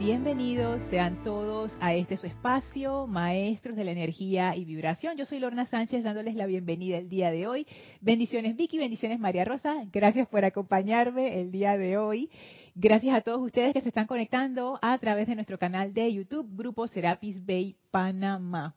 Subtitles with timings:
[0.00, 5.18] Bienvenidos sean todos a este su espacio, maestros de la energía y vibración.
[5.18, 7.66] Yo soy Lorna Sánchez dándoles la bienvenida el día de hoy.
[8.00, 9.74] Bendiciones Vicky, bendiciones María Rosa.
[9.92, 12.30] Gracias por acompañarme el día de hoy.
[12.74, 16.48] Gracias a todos ustedes que se están conectando a través de nuestro canal de YouTube,
[16.56, 18.76] Grupo Serapis Bay Panamá.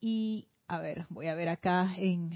[0.00, 2.30] Y a ver, voy a ver acá en,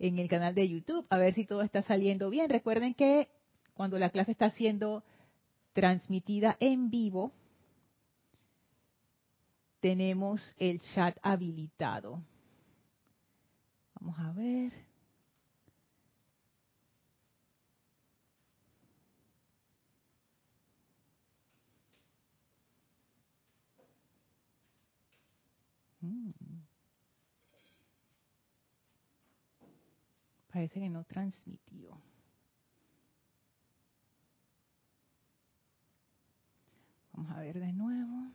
[0.00, 2.50] en el canal de YouTube, a ver si todo está saliendo bien.
[2.50, 3.28] Recuerden que
[3.74, 5.04] cuando la clase está siendo
[5.76, 7.32] transmitida en vivo,
[9.78, 12.22] tenemos el chat habilitado.
[14.00, 14.72] Vamos a ver.
[26.00, 26.30] Mm.
[30.50, 32.00] Parece que no transmitió.
[37.16, 38.30] Vamos a ver de nuevo.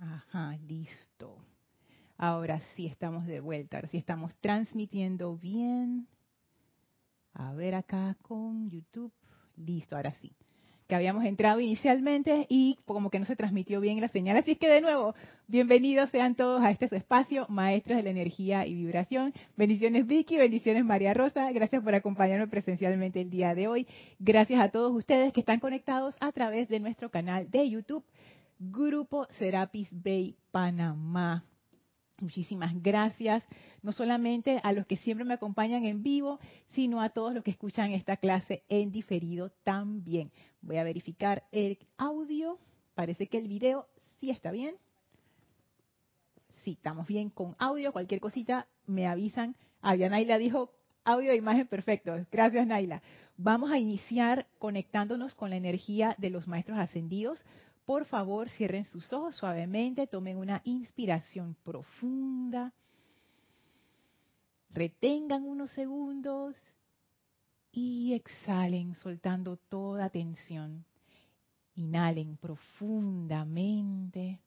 [0.00, 1.36] Ajá, listo.
[2.18, 6.08] Ahora sí estamos de vuelta, ahora sí estamos transmitiendo bien.
[7.34, 9.12] A ver acá con YouTube.
[9.56, 10.34] Listo, ahora sí
[10.92, 14.36] que habíamos entrado inicialmente y como que no se transmitió bien la señal.
[14.36, 15.14] Así es que de nuevo,
[15.48, 19.32] bienvenidos sean todos a este su espacio, maestros de la energía y vibración.
[19.56, 23.86] Bendiciones Vicky, bendiciones María Rosa, gracias por acompañarnos presencialmente el día de hoy.
[24.18, 28.04] Gracias a todos ustedes que están conectados a través de nuestro canal de YouTube,
[28.58, 31.42] Grupo Serapis Bay Panamá.
[32.22, 33.44] Muchísimas gracias,
[33.82, 37.50] no solamente a los que siempre me acompañan en vivo, sino a todos los que
[37.50, 40.30] escuchan esta clase en diferido también.
[40.60, 42.60] Voy a verificar el audio.
[42.94, 43.88] Parece que el video
[44.20, 44.76] sí está bien.
[46.62, 47.90] Sí, estamos bien con audio.
[47.90, 49.56] Cualquier cosita me avisan.
[49.80, 50.70] Ah, ya Naila dijo
[51.02, 52.14] audio e imagen perfecto.
[52.30, 53.02] Gracias, Naila.
[53.36, 57.44] Vamos a iniciar conectándonos con la energía de los maestros ascendidos
[57.84, 62.72] por favor, cierren sus ojos suavemente, tomen una inspiración profunda,
[64.70, 66.56] retengan unos segundos
[67.72, 70.84] y exhalen soltando toda tensión.
[71.74, 74.40] Inhalen profundamente.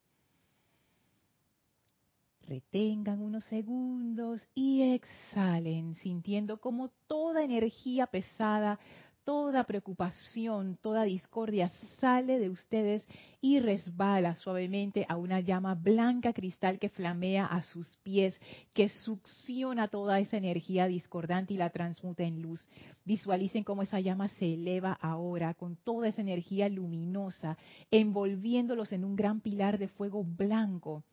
[2.43, 8.79] Retengan unos segundos y exhalen sintiendo como toda energía pesada
[9.25, 11.69] toda preocupación, toda discordia
[11.99, 13.03] sale de ustedes
[13.41, 18.39] y resbala suavemente a una llama blanca cristal que flamea a sus pies,
[18.73, 22.69] que succiona toda esa energía discordante y la transmuta en luz.
[23.03, 27.57] Visualicen cómo esa llama se eleva ahora con toda esa energía luminosa,
[27.89, 31.03] envolviéndolos en un gran pilar de fuego blanco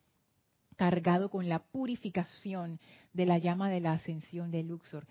[0.75, 2.79] cargado con la purificación
[3.13, 5.05] de la llama de la ascensión de Luxor.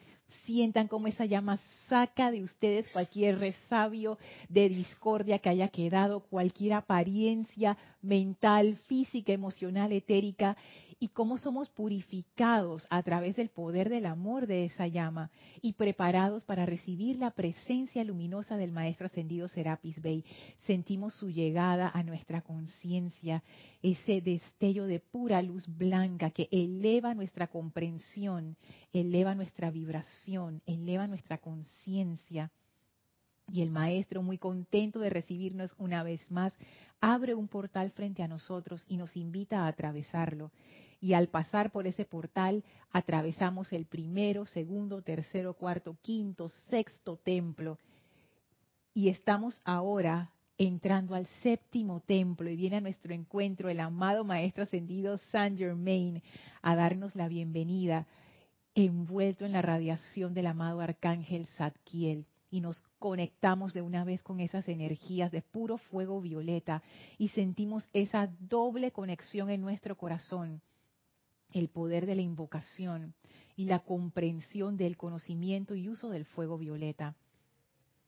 [0.44, 6.74] Sientan cómo esa llama saca de ustedes cualquier resabio de discordia que haya quedado, cualquier
[6.74, 10.56] apariencia mental, física, emocional, etérica,
[11.02, 16.44] y cómo somos purificados a través del poder del amor de esa llama y preparados
[16.44, 20.24] para recibir la presencia luminosa del Maestro Ascendido Serapis Bey.
[20.64, 23.42] Sentimos su llegada a nuestra conciencia,
[23.82, 28.56] ese destello de pura luz blanca que eleva nuestra comprensión,
[28.92, 30.21] eleva nuestra vibración,
[30.66, 32.50] eleva nuestra conciencia.
[33.52, 36.54] Y el Maestro, muy contento de recibirnos una vez más,
[37.00, 40.52] abre un portal frente a nosotros y nos invita a atravesarlo.
[41.00, 42.62] Y al pasar por ese portal
[42.92, 47.78] atravesamos el primero, segundo, tercero, cuarto, quinto, sexto templo.
[48.94, 54.62] Y estamos ahora entrando al séptimo templo y viene a nuestro encuentro el amado Maestro
[54.62, 56.22] Ascendido Saint Germain
[56.60, 58.06] a darnos la bienvenida
[58.74, 64.40] envuelto en la radiación del amado Arcángel Zadkiel y nos conectamos de una vez con
[64.40, 66.82] esas energías de puro fuego violeta
[67.18, 70.60] y sentimos esa doble conexión en nuestro corazón
[71.52, 73.14] el poder de la invocación
[73.56, 77.14] y la comprensión del conocimiento y uso del fuego violeta.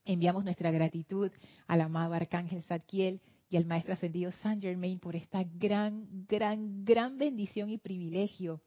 [0.05, 1.31] Enviamos nuestra gratitud
[1.67, 7.19] al amado Arcángel Zadkiel y al Maestro Ascendido Saint Germain por esta gran, gran, gran
[7.19, 8.61] bendición y privilegio.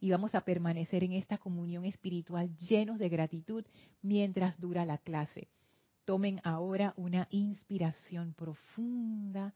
[0.00, 3.64] Y vamos a permanecer en esta comunión espiritual llenos de gratitud
[4.00, 5.48] mientras dura la clase.
[6.06, 9.54] Tomen ahora una inspiración profunda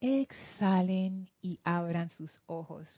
[0.00, 2.88] Exhalen y abran sus ojos.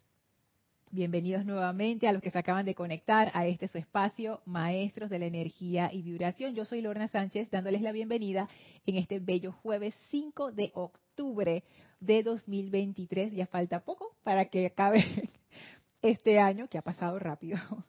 [0.93, 5.19] Bienvenidos nuevamente a los que se acaban de conectar a este su espacio, Maestros de
[5.19, 6.55] la Energía y Vibración.
[6.55, 8.49] Yo soy Lorna Sánchez dándoles la bienvenida
[8.87, 11.65] en este bello jueves 5 de octubre
[12.03, 13.33] de 2023.
[13.33, 15.05] Ya falta poco para que acabe
[16.03, 17.59] este año que ha pasado rápido.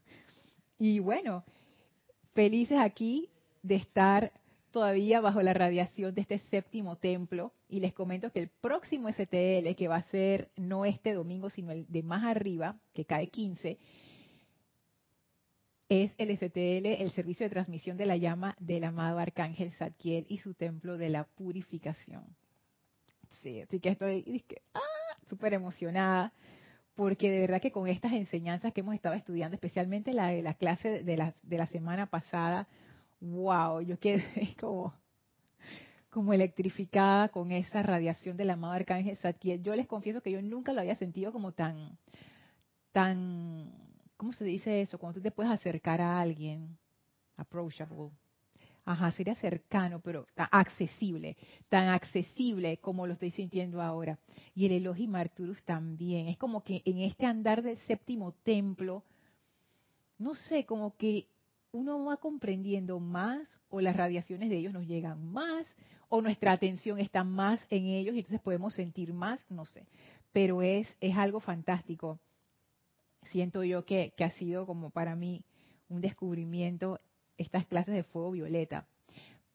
[0.80, 1.45] Y bueno,
[2.33, 3.30] felices aquí
[3.62, 4.33] de estar
[4.71, 9.75] todavía bajo la radiación de este séptimo templo y les comento que el próximo STL,
[9.77, 13.77] que va a ser no este domingo, sino el de más arriba, que cae 15,
[15.88, 20.39] es el STL, el servicio de transmisión de la llama del amado Arcángel Zadkiel y
[20.39, 22.25] su templo de la purificación.
[23.44, 24.80] Sí, así que estoy ah,
[25.28, 26.34] súper emocionada
[26.95, 30.54] porque de verdad que con estas enseñanzas que hemos estado estudiando, especialmente la de la
[30.54, 32.68] clase de la, de la semana pasada,
[33.19, 34.24] wow, yo quedé
[34.60, 34.94] como,
[36.10, 39.62] como electrificada con esa radiación del amado Arcángel Zadkiel.
[39.62, 41.98] Yo les confieso que yo nunca lo había sentido como tan,
[42.92, 43.72] tan,
[44.16, 45.00] ¿cómo se dice eso?
[45.00, 46.78] Cuando tú te puedes acercar a alguien,
[47.36, 48.12] approachable.
[48.86, 51.38] Ajá, sería cercano, pero accesible,
[51.70, 54.20] tan accesible como lo estoy sintiendo ahora.
[54.54, 56.28] Y el Elohim Arturus también.
[56.28, 59.04] Es como que en este andar del séptimo templo,
[60.18, 61.28] no sé, como que
[61.72, 65.66] uno va comprendiendo más o las radiaciones de ellos nos llegan más
[66.10, 69.88] o nuestra atención está más en ellos y entonces podemos sentir más, no sé.
[70.32, 72.20] Pero es, es algo fantástico.
[73.32, 75.44] Siento yo que, que ha sido como para mí
[75.90, 77.00] un descubrimiento
[77.38, 78.86] estas clases de fuego violeta.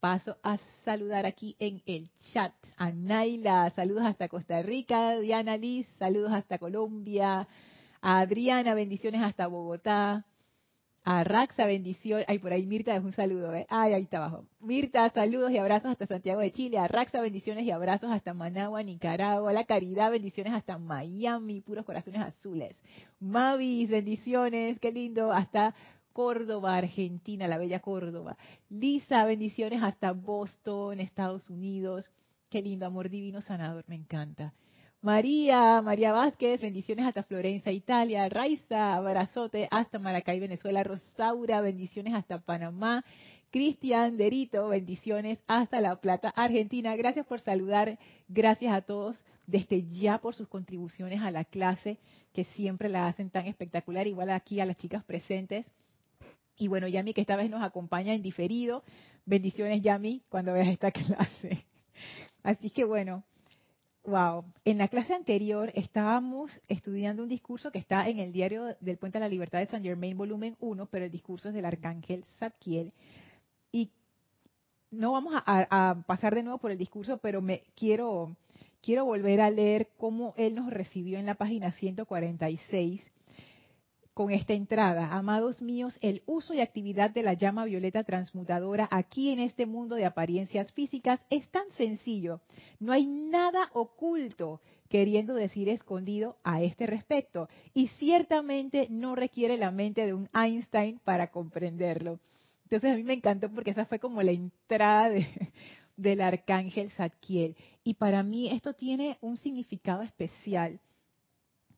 [0.00, 5.88] Paso a saludar aquí en el chat a Naila, saludos hasta Costa Rica, Diana Liz,
[5.98, 7.48] saludos hasta Colombia,
[8.00, 10.24] a Adriana, bendiciones hasta Bogotá,
[11.10, 12.22] a Raxa, bendición.
[12.28, 13.66] Ay, por ahí Mirta es un saludo, ¿eh?
[13.70, 14.44] Ay, ahí está abajo.
[14.60, 16.78] Mirta, saludos y abrazos hasta Santiago de Chile.
[16.78, 19.52] A Raxa, bendiciones y abrazos hasta Managua, Nicaragua.
[19.54, 22.76] La Caridad, bendiciones hasta Miami, puros corazones azules.
[23.20, 25.74] Mavis, bendiciones, qué lindo, hasta
[26.18, 28.36] Córdoba, Argentina, la bella Córdoba.
[28.70, 32.10] Lisa, bendiciones hasta Boston, Estados Unidos.
[32.50, 34.52] Qué lindo, amor divino sanador, me encanta.
[35.00, 38.28] María, María Vázquez, bendiciones hasta Florencia, Italia.
[38.28, 40.82] Raiza, abrazote hasta Maracay, Venezuela.
[40.82, 43.04] Rosaura, bendiciones hasta Panamá.
[43.52, 46.96] Cristian Derito, bendiciones hasta La Plata, Argentina.
[46.96, 47.96] Gracias por saludar.
[48.26, 49.16] Gracias a todos
[49.46, 51.96] desde ya por sus contribuciones a la clase,
[52.32, 54.08] que siempre la hacen tan espectacular.
[54.08, 55.64] Igual aquí a las chicas presentes.
[56.58, 58.82] Y bueno, Yami, que esta vez nos acompaña en diferido.
[59.24, 61.64] Bendiciones, Yami, cuando veas esta clase.
[62.42, 63.24] Así que bueno,
[64.08, 64.44] Wow.
[64.64, 69.18] En la clase anterior estábamos estudiando un discurso que está en el diario del Puente
[69.18, 72.94] de la Libertad de San Germain, volumen 1, pero el discurso es del arcángel Zadkiel.
[73.70, 73.90] Y
[74.90, 78.34] no vamos a, a, pasar de nuevo por el discurso, pero me quiero,
[78.80, 83.02] quiero volver a leer cómo él nos recibió en la página 146
[84.18, 85.14] con esta entrada.
[85.16, 89.94] Amados míos, el uso y actividad de la llama violeta transmutadora aquí en este mundo
[89.94, 92.40] de apariencias físicas es tan sencillo.
[92.80, 97.48] No hay nada oculto queriendo decir escondido a este respecto.
[97.74, 102.18] Y ciertamente no requiere la mente de un Einstein para comprenderlo.
[102.64, 105.14] Entonces a mí me encantó porque esa fue como la entrada
[105.96, 107.54] del arcángel Zadkiel.
[107.84, 110.80] Y para mí esto tiene un significado especial.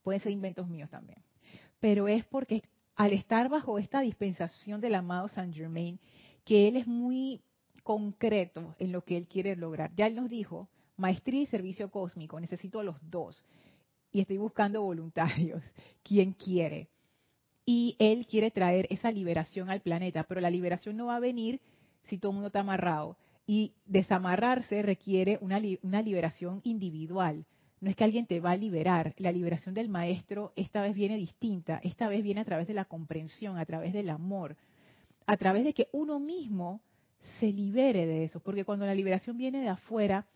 [0.03, 1.19] Pueden ser inventos míos también
[1.81, 2.63] pero es porque
[2.95, 5.99] al estar bajo esta dispensación del amado Saint Germain,
[6.45, 7.41] que él es muy
[7.83, 9.91] concreto en lo que él quiere lograr.
[9.97, 13.45] Ya él nos dijo, maestría y servicio cósmico, necesito los dos.
[14.13, 15.63] Y estoy buscando voluntarios.
[16.03, 16.89] ¿Quién quiere?
[17.65, 21.61] Y él quiere traer esa liberación al planeta, pero la liberación no va a venir
[22.05, 23.17] si todo el mundo está amarrado.
[23.47, 27.47] Y desamarrarse requiere una, una liberación individual
[27.81, 29.15] no es que alguien te va a liberar.
[29.17, 31.81] La liberación del maestro esta vez viene distinta.
[31.83, 34.57] Esta vez viene a través de la comprensión, a través del amor,
[35.27, 36.81] a través de que uno mismo
[37.39, 38.41] se libere de eso.
[38.41, 40.27] Porque cuando la liberación viene de afuera,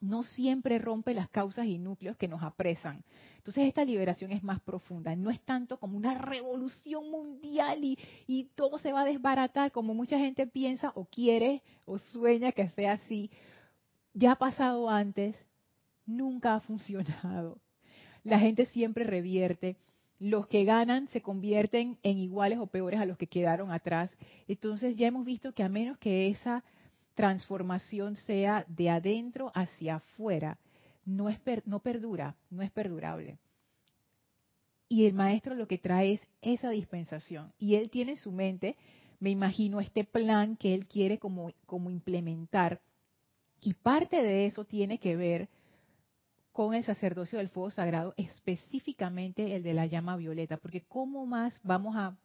[0.00, 3.02] no siempre rompe las causas y núcleos que nos apresan.
[3.38, 8.78] Entonces esta liberación es más profunda, no es tanto como una revolución mundial y, todo
[8.78, 13.30] se va a desbaratar como mucha gente piensa o quiere o sueña que sea así.
[14.12, 15.34] Ya ha pasado antes,
[16.08, 17.58] nunca ha funcionado.
[18.24, 19.76] La gente siempre revierte.
[20.18, 24.10] Los que ganan se convierten en iguales o peores a los que quedaron atrás.
[24.48, 26.64] Entonces ya hemos visto que a menos que esa
[27.14, 30.58] transformación sea de adentro hacia afuera,
[31.04, 33.38] no, es no perdura, no es perdurable.
[34.88, 37.52] Y el maestro lo que trae es esa dispensación.
[37.58, 38.76] Y él tiene en su mente,
[39.20, 42.80] me imagino, este plan que él quiere como, como implementar.
[43.60, 45.48] Y parte de eso tiene que ver
[46.58, 51.60] con el sacerdocio del fuego sagrado, específicamente el de la llama violeta, porque ¿cómo más
[51.62, 52.16] vamos a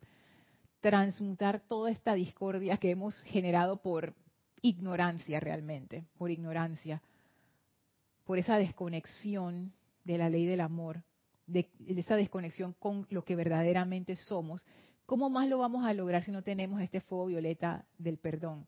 [0.82, 4.16] transmutar toda esta discordia que hemos generado por
[4.64, 7.04] ignorancia realmente, por ignorancia,
[8.24, 9.72] por esa desconexión
[10.04, 11.04] de la ley del amor,
[11.46, 14.66] de, esa desconexión con lo que verdaderamente somos?
[15.06, 18.66] ¿Cómo más lo vamos a lograr si no tenemos este fuego violeta del perdón?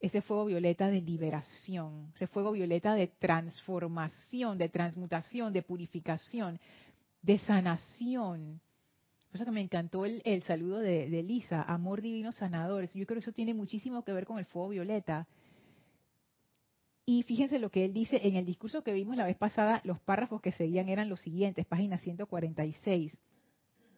[0.00, 6.60] Ese fuego violeta de liberación, ese fuego violeta de transformación, de transmutación, de purificación,
[7.22, 8.60] de sanación.
[9.30, 12.88] Por eso que me encantó el, saludo de, de, Lisa, amor divino sanador.
[12.90, 15.26] Yo creo que eso tiene muchísimo que ver con el fuego violeta.
[17.04, 19.98] Y fíjense lo que él dice en el discurso que vimos la vez pasada, los
[20.00, 23.18] párrafos que seguían eran los siguientes, página 146.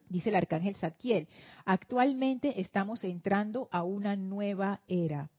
[0.09, 1.29] Dice el arcángel Zadkiel,
[1.65, 5.31] actualmente estamos entrando a una nueva era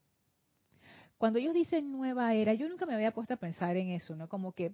[1.22, 4.28] cuando ellos dicen nueva era, yo nunca me había puesto a pensar en eso, ¿no?
[4.28, 4.72] Como que,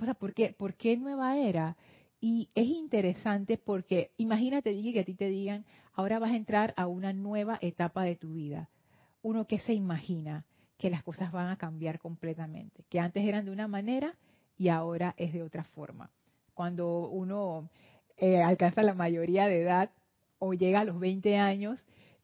[0.00, 1.76] o sea, ¿por qué, ¿por qué nueva era?
[2.20, 6.88] Y es interesante porque imagínate, que a ti te digan, ahora vas a entrar a
[6.88, 8.70] una nueva etapa de tu vida.
[9.22, 10.44] Uno que se imagina
[10.78, 14.16] que las cosas van a cambiar completamente, que antes eran de una manera
[14.58, 16.10] y ahora es de otra forma.
[16.54, 17.70] Cuando uno
[18.16, 19.90] eh, alcanza la mayoría de edad
[20.40, 21.78] o llega a los 20 años,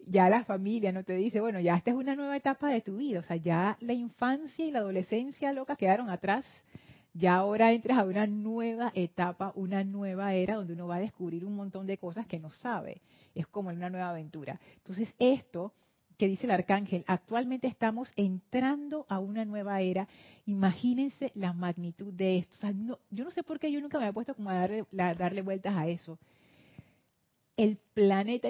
[0.09, 2.97] ya la familia no te dice, bueno, ya esta es una nueva etapa de tu
[2.97, 6.45] vida, o sea, ya la infancia y la adolescencia loca quedaron atrás,
[7.12, 11.45] ya ahora entras a una nueva etapa, una nueva era donde uno va a descubrir
[11.45, 13.00] un montón de cosas que no sabe,
[13.35, 14.61] es como una nueva aventura.
[14.77, 15.73] Entonces, esto
[16.17, 20.09] que dice el arcángel, actualmente estamos entrando a una nueva era,
[20.47, 22.55] imagínense la magnitud de esto.
[22.57, 22.73] O sea,
[23.11, 25.77] yo no sé por qué yo nunca me he puesto como a darle, darle vueltas
[25.77, 26.19] a eso.
[27.57, 28.49] El planeta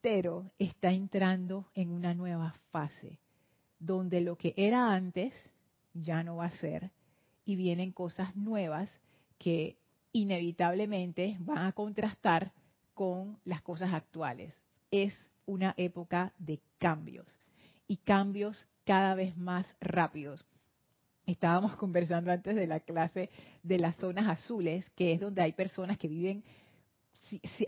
[0.00, 3.18] pero está entrando en una nueva fase,
[3.78, 5.34] donde lo que era antes
[5.94, 6.90] ya no va a ser
[7.44, 8.90] y vienen cosas nuevas
[9.38, 9.76] que
[10.12, 12.52] inevitablemente van a contrastar
[12.94, 14.54] con las cosas actuales.
[14.90, 15.14] Es
[15.46, 17.26] una época de cambios
[17.86, 20.44] y cambios cada vez más rápidos.
[21.26, 23.30] Estábamos conversando antes de la clase
[23.62, 26.44] de las zonas azules, que es donde hay personas que viven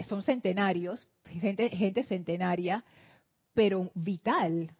[0.07, 2.85] son centenarios, gente, gente centenaria,
[3.55, 4.71] pero vital,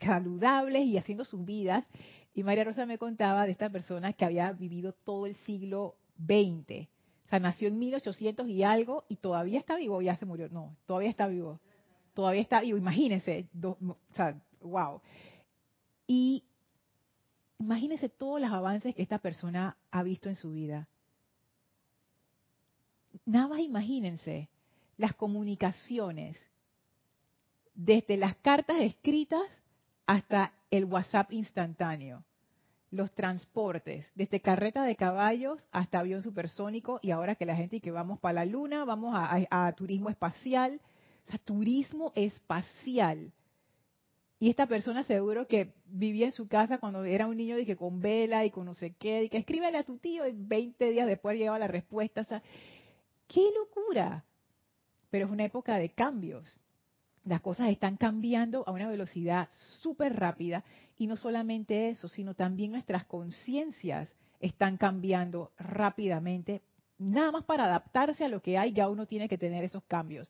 [0.00, 1.86] saludables y haciendo sus vidas.
[2.34, 6.88] Y María Rosa me contaba de esta persona que había vivido todo el siglo XX.
[7.24, 10.48] O sea, nació en 1800 y algo y todavía está vivo, ya se murió.
[10.48, 11.60] No, todavía está vivo.
[12.12, 13.48] Todavía está vivo, imagínense.
[14.60, 15.00] wow.
[16.06, 16.44] Y
[17.58, 20.88] imagínense todos los avances que esta persona ha visto en su vida
[23.26, 24.48] nada más imagínense
[24.96, 26.38] las comunicaciones,
[27.74, 29.42] desde las cartas escritas
[30.06, 32.24] hasta el WhatsApp instantáneo,
[32.90, 37.90] los transportes, desde carreta de caballos hasta avión supersónico y ahora que la gente que
[37.90, 40.80] vamos para la luna, vamos a, turismo espacial,
[41.26, 43.32] o sea, turismo espacial.
[44.38, 48.00] Y esta persona seguro que vivía en su casa cuando era un niño, dije, con
[48.00, 51.06] vela y con no sé qué, y que escríbele a tu tío y 20 días
[51.06, 52.20] después llegaba la respuesta.
[52.20, 52.42] O sea,
[53.26, 54.24] ¡Qué locura!
[55.10, 56.60] Pero es una época de cambios.
[57.24, 59.48] Las cosas están cambiando a una velocidad
[59.80, 60.62] súper rápida
[60.98, 66.62] y no solamente eso, sino también nuestras conciencias están cambiando rápidamente.
[66.98, 70.28] Nada más para adaptarse a lo que hay, ya uno tiene que tener esos cambios.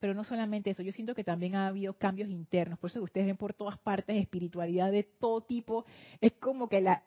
[0.00, 3.26] Pero no solamente eso, yo siento que también ha habido cambios internos, por eso ustedes
[3.26, 5.86] ven por todas partes espiritualidad de todo tipo,
[6.20, 7.02] es como que la,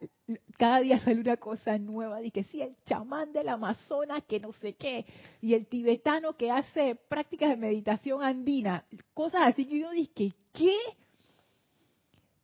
[0.58, 4.52] cada día sale una cosa nueva, y que sí, el chamán del Amazonas que no
[4.54, 5.06] sé qué,
[5.40, 10.76] y el tibetano que hace prácticas de meditación andina, cosas así que yo dije, ¿qué?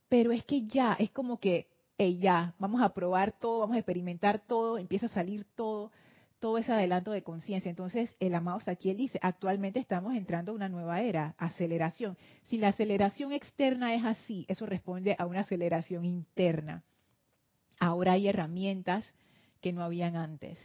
[0.09, 1.67] Pero es que ya, es como que,
[1.97, 5.91] hey, ya, vamos a probar todo, vamos a experimentar todo, empieza a salir todo
[6.45, 7.71] todo ese adelanto de conciencia.
[7.71, 12.19] Entonces, el amado él dice, actualmente estamos entrando a una nueva era, aceleración.
[12.43, 16.83] Si la aceleración externa es así, eso responde a una aceleración interna.
[17.79, 19.11] Ahora hay herramientas
[19.59, 20.59] que no habían antes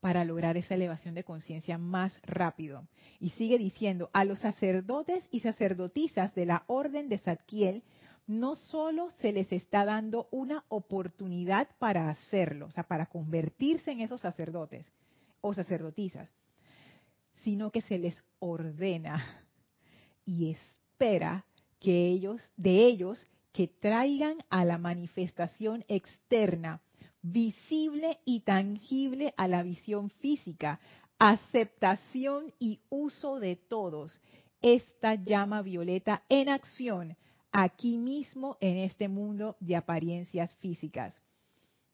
[0.00, 2.88] para lograr esa elevación de conciencia más rápido.
[3.20, 7.84] Y sigue diciendo, a los sacerdotes y sacerdotisas de la orden de Zadkiel
[8.26, 14.00] no solo se les está dando una oportunidad para hacerlo, o sea, para convertirse en
[14.00, 14.86] esos sacerdotes
[15.40, 16.32] o sacerdotisas,
[17.42, 19.44] sino que se les ordena
[20.24, 21.44] y espera
[21.80, 26.80] que ellos, de ellos, que traigan a la manifestación externa,
[27.20, 30.80] visible y tangible a la visión física,
[31.18, 34.20] aceptación y uso de todos,
[34.62, 37.16] esta llama violeta en acción
[37.54, 41.14] aquí mismo en este mundo de apariencias físicas.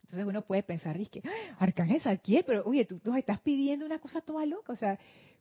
[0.04, 1.56] Entonces uno puede pensar, es que, ¡Ah!
[1.58, 4.98] Arcángel Zadkiel, pero oye, tú nos estás pidiendo una cosa toda loca, o sea,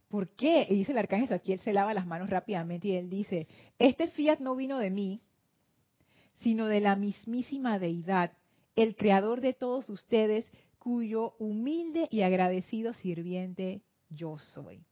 [0.10, 0.68] ¿por qué?
[0.70, 3.48] Y dice el Arcángel Zadkiel, se lava las manos rápidamente y él dice,
[3.80, 5.22] este fiat no vino de mí,
[6.42, 8.34] sino de la mismísima deidad,
[8.76, 10.46] el creador de todos ustedes,
[10.80, 14.84] cuyo humilde y agradecido sirviente yo soy.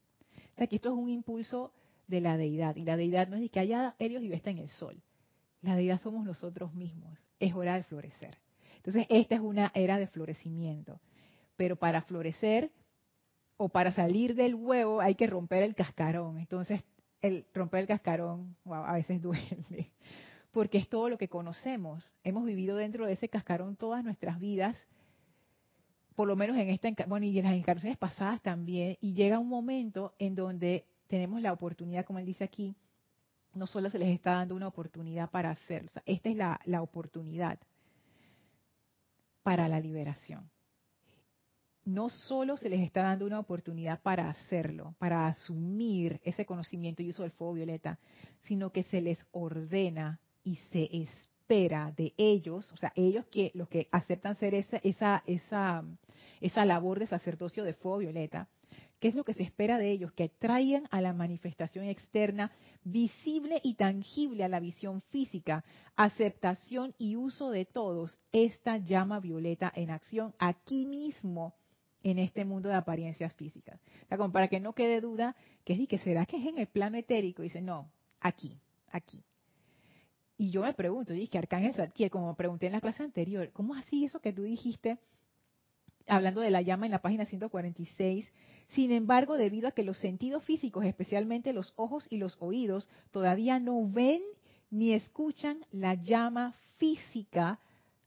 [0.53, 1.73] O sea que esto es un impulso
[2.07, 2.77] de la deidad.
[2.77, 5.01] Y la deidad no es de que haya Helios y está en el sol.
[5.61, 7.17] La deidad somos nosotros mismos.
[7.39, 8.37] Es hora de florecer.
[8.77, 10.99] Entonces, esta es una era de florecimiento.
[11.55, 12.71] Pero para florecer
[13.57, 16.37] o para salir del huevo hay que romper el cascarón.
[16.37, 16.83] Entonces,
[17.21, 19.91] el romper el cascarón a veces duele.
[20.51, 22.03] Porque es todo lo que conocemos.
[22.23, 24.77] Hemos vivido dentro de ese cascarón todas nuestras vidas
[26.17, 29.47] por lo menos en esta, bueno, y en las encarnaciones pasadas también, y llega un
[29.47, 32.75] momento en donde tenemos la oportunidad, como él dice aquí,
[33.57, 37.59] no solo se les está dando una oportunidad para hacerlo, esta es la, la oportunidad
[39.43, 40.49] para la liberación.
[41.85, 47.09] No solo se les está dando una oportunidad para hacerlo, para asumir ese conocimiento y
[47.09, 47.97] uso del fuego violeta,
[48.43, 53.69] sino que se les ordena y se espera de ellos, o sea, ellos que los
[53.69, 55.85] que aceptan ser esa esa esa
[56.41, 58.49] esa labor de sacerdocio de fuego violeta,
[58.99, 60.11] ¿qué es lo que se espera de ellos?
[60.13, 62.51] Que traigan a la manifestación externa
[62.83, 65.63] visible y tangible a la visión física,
[65.95, 71.55] aceptación y uso de todos esta llama violeta en acción aquí mismo
[72.03, 73.79] en este mundo de apariencias físicas.
[74.09, 76.97] Como para que no quede duda, que es que será que es en el plano
[76.97, 77.41] etérico.
[77.41, 78.57] Dice, no, aquí,
[78.91, 79.23] aquí.
[80.37, 83.73] Y yo me pregunto, y que Arcángel Zadkiel, como pregunté en la clase anterior, ¿cómo
[83.73, 84.99] así eso que tú dijiste?
[86.07, 88.31] hablando de la llama en la página 146.
[88.69, 93.59] Sin embargo, debido a que los sentidos físicos, especialmente los ojos y los oídos, todavía
[93.59, 94.21] no ven
[94.69, 97.59] ni escuchan la llama física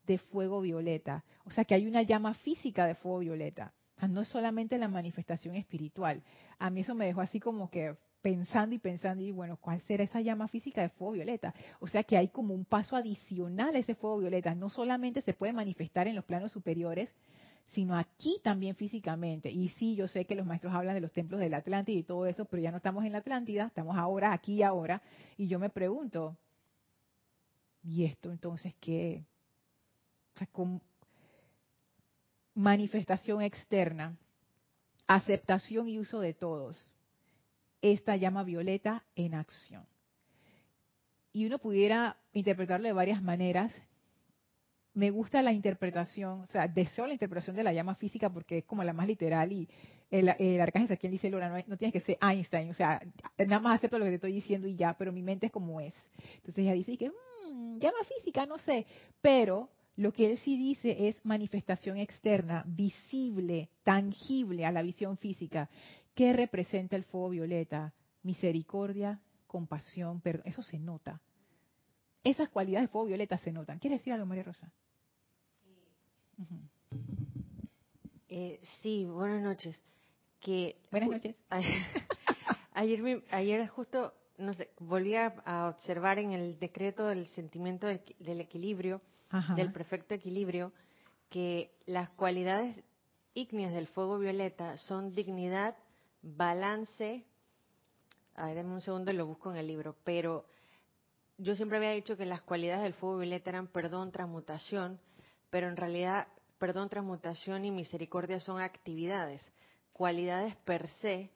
[0.07, 1.25] de fuego violeta.
[1.45, 3.73] O sea que hay una llama física de fuego violeta.
[4.09, 6.23] no es solamente la manifestación espiritual.
[6.59, 10.05] A mí eso me dejó así como que pensando y pensando, y bueno, ¿cuál será
[10.05, 11.55] esa llama física de fuego violeta?
[11.81, 14.55] O sea que hay como un paso adicional a ese fuego violeta.
[14.55, 17.11] No solamente se puede manifestar en los planos superiores,
[17.73, 19.51] sino aquí también físicamente.
[19.51, 22.03] Y sí, yo sé que los maestros hablan de los templos de la Atlántida y
[22.03, 25.03] todo eso, pero ya no estamos en la Atlántida, estamos ahora, aquí y ahora.
[25.37, 26.37] Y yo me pregunto,
[27.83, 29.25] ¿y esto entonces qué?
[30.35, 30.83] O sea, con
[32.55, 34.16] manifestación externa,
[35.07, 36.92] aceptación y uso de todos.
[37.83, 39.87] Esta llama violeta en acción.
[41.33, 43.73] Y uno pudiera interpretarlo de varias maneras
[44.94, 48.64] me gusta la interpretación, o sea, deseo la interpretación de la llama física porque es
[48.64, 49.68] como la más literal y
[50.11, 53.00] el, el arcángel quien dice, Laura, no, no, tienes que ser Einstein, o sea,
[53.38, 55.81] nada más acepto lo que te estoy diciendo y ya, pero mi mente es como
[55.81, 55.94] es.
[56.37, 58.87] Entonces ella dice que, mmm, llama física, no sé,
[59.20, 65.68] pero lo que él sí dice es manifestación externa, visible, tangible a la visión física.
[66.14, 67.94] ¿Qué representa el fuego violeta?
[68.22, 71.20] Misericordia, compasión, perdón, eso se nota
[72.24, 73.78] esas cualidades de fuego violeta se notan.
[73.78, 74.70] ¿Quieres decir algo, María Rosa?
[78.28, 79.83] Eh, sí, buenas noches.
[80.40, 81.37] Que buenas noches.
[82.72, 89.02] Ayer, ayer justo, no sé, volví a, observar en el decreto del sentimiento del, equilibrio,
[89.56, 90.72] del perfecto equilibrio,
[91.28, 92.83] que las cualidades
[93.35, 95.76] ígneas del fuego violeta son dignidad,
[96.22, 97.24] balance.
[98.37, 100.46] A ver, un segundo y lo busco en el libro, pero
[101.42, 105.00] yo siempre había dicho que las cualidades del fuego violeta eran perdón, transmutación,
[105.48, 109.50] pero en realidad perdón, transmutación y misericordia son actividades.
[109.92, 111.31] Cualidades per se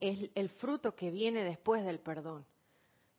[0.00, 2.46] es el fruto que viene después del perdón.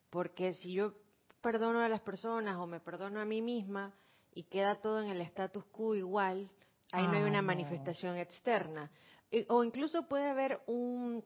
[0.08, 0.94] Porque si yo
[1.42, 3.94] perdono a las personas o me perdono a mí misma
[4.34, 6.50] y queda todo en el status quo igual,
[6.90, 8.90] ahí no hay una manifestación externa.
[9.48, 11.22] O incluso puede haber un,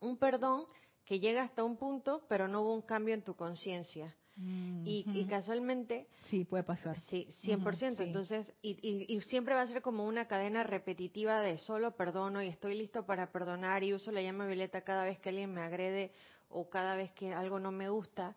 [0.00, 0.66] un perdón
[1.04, 6.06] que llega hasta un punto, pero no hubo un cambio en tu conciencia y, casualmente...
[6.24, 6.96] Sí, puede pasar.
[7.08, 8.00] Sí, 100%.
[8.00, 8.76] Entonces, y,
[9.08, 13.06] y, siempre va a ser como una cadena repetitiva de solo perdono y estoy listo
[13.06, 16.12] para perdonar y uso la llama violeta cada vez que alguien me agrede
[16.50, 18.36] o cada vez que algo no me gusta.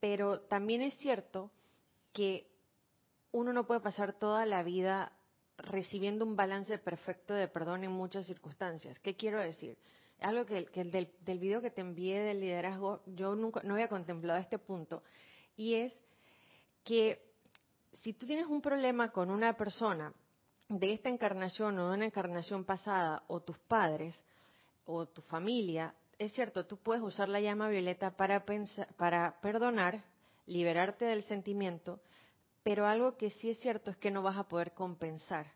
[0.00, 1.52] Pero también es cierto
[2.12, 2.50] que
[3.32, 5.12] uno no puede pasar toda la vida
[5.58, 8.98] recibiendo un balance perfecto de perdón en muchas circunstancias.
[8.98, 9.78] ¿Qué quiero decir?
[10.20, 14.38] Algo que, del, del, video que te envié del liderazgo, yo nunca no había contemplado
[14.38, 15.02] este punto,
[15.56, 15.92] y es
[16.84, 17.22] que
[17.92, 20.12] si tú tienes un problema con una persona
[20.68, 24.24] de esta encarnación o de una encarnación pasada, o tus padres,
[24.84, 28.44] o tu familia, es cierto, tú puedes usar la llama violeta para,
[28.96, 30.04] para perdonar,
[30.46, 32.00] liberarte del sentimiento,
[32.62, 35.46] pero algo que sí es cierto es que no vas a poder compensar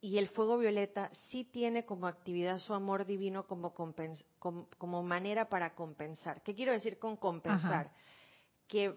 [0.00, 5.74] y el fuego violeta sí tiene como actividad su amor divino como, como, manera para
[5.74, 6.42] compensar.
[6.42, 7.90] ¿Qué quiero decir con compensar?
[8.68, 8.94] Que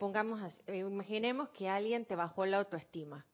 [0.00, 3.26] pongamos así, eh, imaginemos que alguien te bajó la autoestima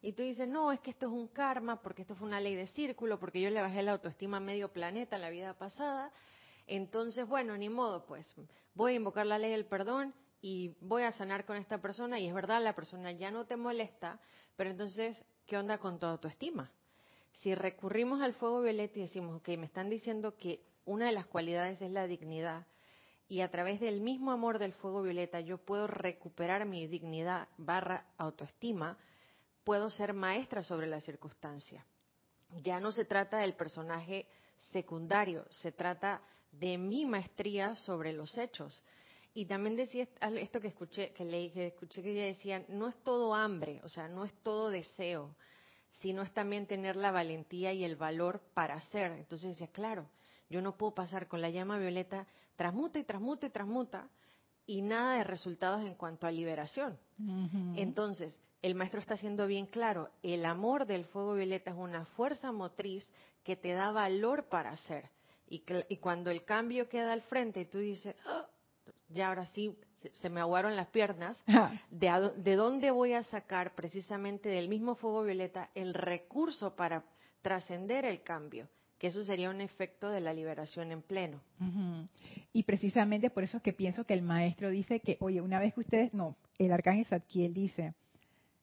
[0.00, 2.54] y tú dices, no, es que esto es un karma, porque esto fue una ley
[2.54, 6.10] de círculo, porque yo le bajé la autoestima a medio planeta en la vida pasada.
[6.66, 8.34] Entonces, bueno, ni modo, pues
[8.74, 12.26] voy a invocar la ley del perdón y voy a sanar con esta persona y
[12.26, 14.18] es verdad, la persona ya no te molesta,
[14.56, 16.70] pero entonces, ¿qué onda con tu autoestima?
[17.34, 21.26] Si recurrimos al fuego violeta y decimos, ok, me están diciendo que una de las
[21.26, 22.66] cualidades es la dignidad
[23.28, 28.06] y a través del mismo amor del fuego violeta yo puedo recuperar mi dignidad barra
[28.18, 28.98] autoestima,
[29.64, 31.84] puedo ser maestra sobre la circunstancia.
[32.62, 34.26] Ya no se trata del personaje
[34.70, 38.82] secundario, se trata de mi maestría sobre los hechos.
[39.36, 40.06] Y también decía
[40.38, 43.88] esto que escuché, que leí, que escuché que ella decía, no es todo hambre, o
[43.88, 45.34] sea, no es todo deseo,
[45.90, 49.10] sino es también tener la valentía y el valor para hacer.
[49.10, 50.08] Entonces decía, claro,
[50.48, 54.08] yo no puedo pasar con la llama violeta, transmuta y transmuta y transmuta,
[54.66, 56.96] y nada de resultados en cuanto a liberación.
[57.76, 62.52] Entonces, el maestro está haciendo bien claro, el amor del fuego violeta es una fuerza
[62.52, 63.10] motriz
[63.42, 65.10] que te da valor para hacer.
[65.48, 68.46] Y, y cuando el cambio queda al frente y tú dices, ¡Ah!
[69.08, 69.76] Ya ahora sí
[70.12, 71.42] se me aguaron las piernas,
[71.90, 77.04] de, de dónde voy a sacar precisamente del mismo fuego violeta el recurso para
[77.42, 81.40] trascender el cambio, que eso sería un efecto de la liberación en pleno.
[82.52, 85.74] Y precisamente por eso es que pienso que el maestro dice que, oye, una vez
[85.74, 87.94] que ustedes, no, el arcángel Zadkiel dice,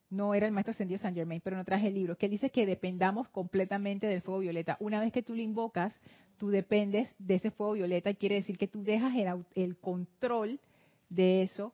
[0.10, 2.50] no era el maestro ascendido San Germain, pero no traje el libro, que él dice
[2.50, 4.78] que dependamos completamente del fuego violeta.
[4.80, 6.00] Una vez que tú lo invocas,
[6.42, 9.14] tú dependes de ese fuego violeta y quiere decir que tú dejas
[9.54, 10.60] el, control
[11.08, 11.72] de eso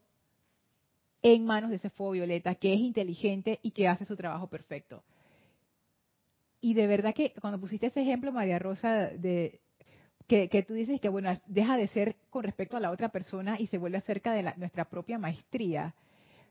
[1.22, 5.06] en manos de ese fuego violeta, que es inteligente y que hace su trabajo perfecto.
[6.60, 9.62] Y de verdad que cuando pusiste ese ejemplo, María Rosa, de
[10.28, 13.68] que, tú dices que, bueno, deja de ser con respecto a la otra persona y
[13.68, 15.96] se vuelve acerca de nuestra propia maestría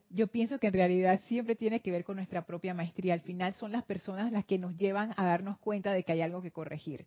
[0.09, 3.12] yo pienso que en realidad siempre tiene que ver con nuestra propia maestría.
[3.12, 6.20] Al final son las personas las que nos llevan a darnos cuenta de que hay
[6.20, 7.07] algo que corregir.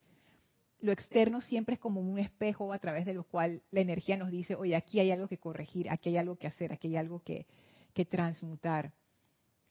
[0.82, 4.32] Lo externo siempre es como un espejo a través de lo cual la energía nos
[4.32, 7.22] dice, oye, aquí hay algo que corregir, aquí hay algo que hacer, aquí hay algo
[7.24, 7.46] que,
[8.10, 8.94] transmutar.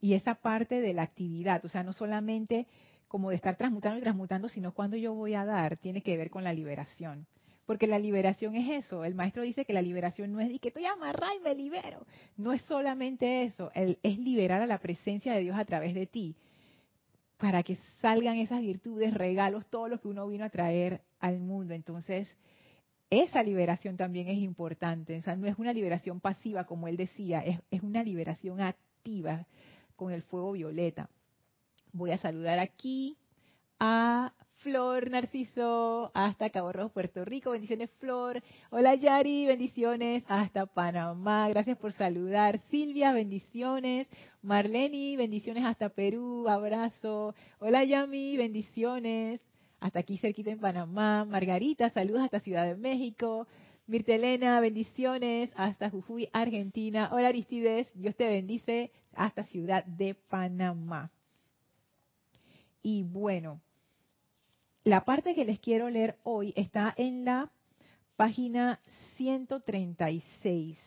[0.03, 2.67] Y esa parte de la actividad, o sea, no solamente
[3.09, 6.29] como de estar transmutando y transmutando, sino cuando yo voy a dar, tiene que ver
[6.29, 7.27] con la liberación.
[7.65, 9.03] Porque la liberación es eso.
[9.03, 12.07] El maestro dice que la liberación no es de que estoy amarrado y me libero.
[12.37, 13.71] No es solamente eso.
[13.75, 16.37] es liberar a la presencia de Dios a través de ti.
[17.39, 21.73] Para que salgan esas virtudes, regalos, todo lo que uno vino a traer al mundo.
[21.73, 22.37] Entonces,
[23.11, 25.17] esa liberación también es importante.
[25.17, 29.47] O sea, no es una liberación pasiva, como él decía, es, es una liberación activa
[29.97, 31.09] con el fuego violeta.
[31.93, 33.17] Voy a saludar aquí
[33.81, 37.53] a Flor Narciso, hasta Cabo Rojo, Puerto Rico.
[37.53, 38.43] Bendiciones, Flor.
[38.71, 39.47] Hola, Yari.
[39.47, 41.49] Bendiciones hasta Panamá.
[41.49, 42.61] Gracias por saludar.
[42.69, 44.09] Silvia, bendiciones.
[44.43, 46.49] Marleni, bendiciones hasta Perú.
[46.49, 47.37] Abrazo.
[47.61, 48.37] Hola, Yami.
[48.37, 49.41] Bendiciones.
[49.79, 51.25] Hasta aquí cerquita en Panamá.
[51.25, 53.47] Margarita, saludos hasta Ciudad de México.
[53.87, 57.11] Mirtelena, bendiciones hasta Jujuy, Argentina.
[57.13, 61.11] Hola Aristides, Dios te bendice hasta Ciudad de Panamá.
[62.83, 63.63] Y bueno,
[64.89, 67.51] la parte que les quiero leer hoy está en la
[68.17, 68.81] página
[69.17, 70.79] 136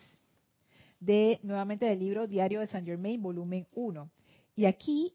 [1.00, 4.10] de nuevamente del libro Diario de Saint Germain, volumen 1.
[4.56, 5.14] Y aquí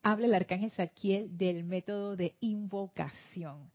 [0.00, 3.72] habla el arcángel Saquiel del método de invocación.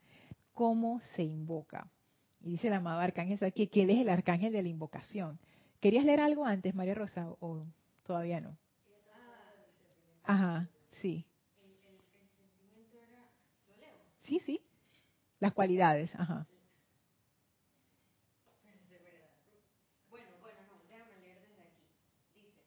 [0.54, 1.92] ¿Cómo se invoca?
[2.40, 5.38] Y dice el amado arcángel Saquiel que él es el arcángel de la invocación.
[5.82, 7.66] ¿Querías leer algo antes, María Rosa, o
[8.04, 8.58] todavía no?
[10.24, 10.70] Ajá,
[11.02, 11.26] sí.
[14.34, 14.62] Sí, sí.
[15.40, 16.48] Las cualidades, ajá.
[20.10, 21.86] Bueno, bueno, no, déjame leer desde aquí.
[22.34, 22.64] Dice,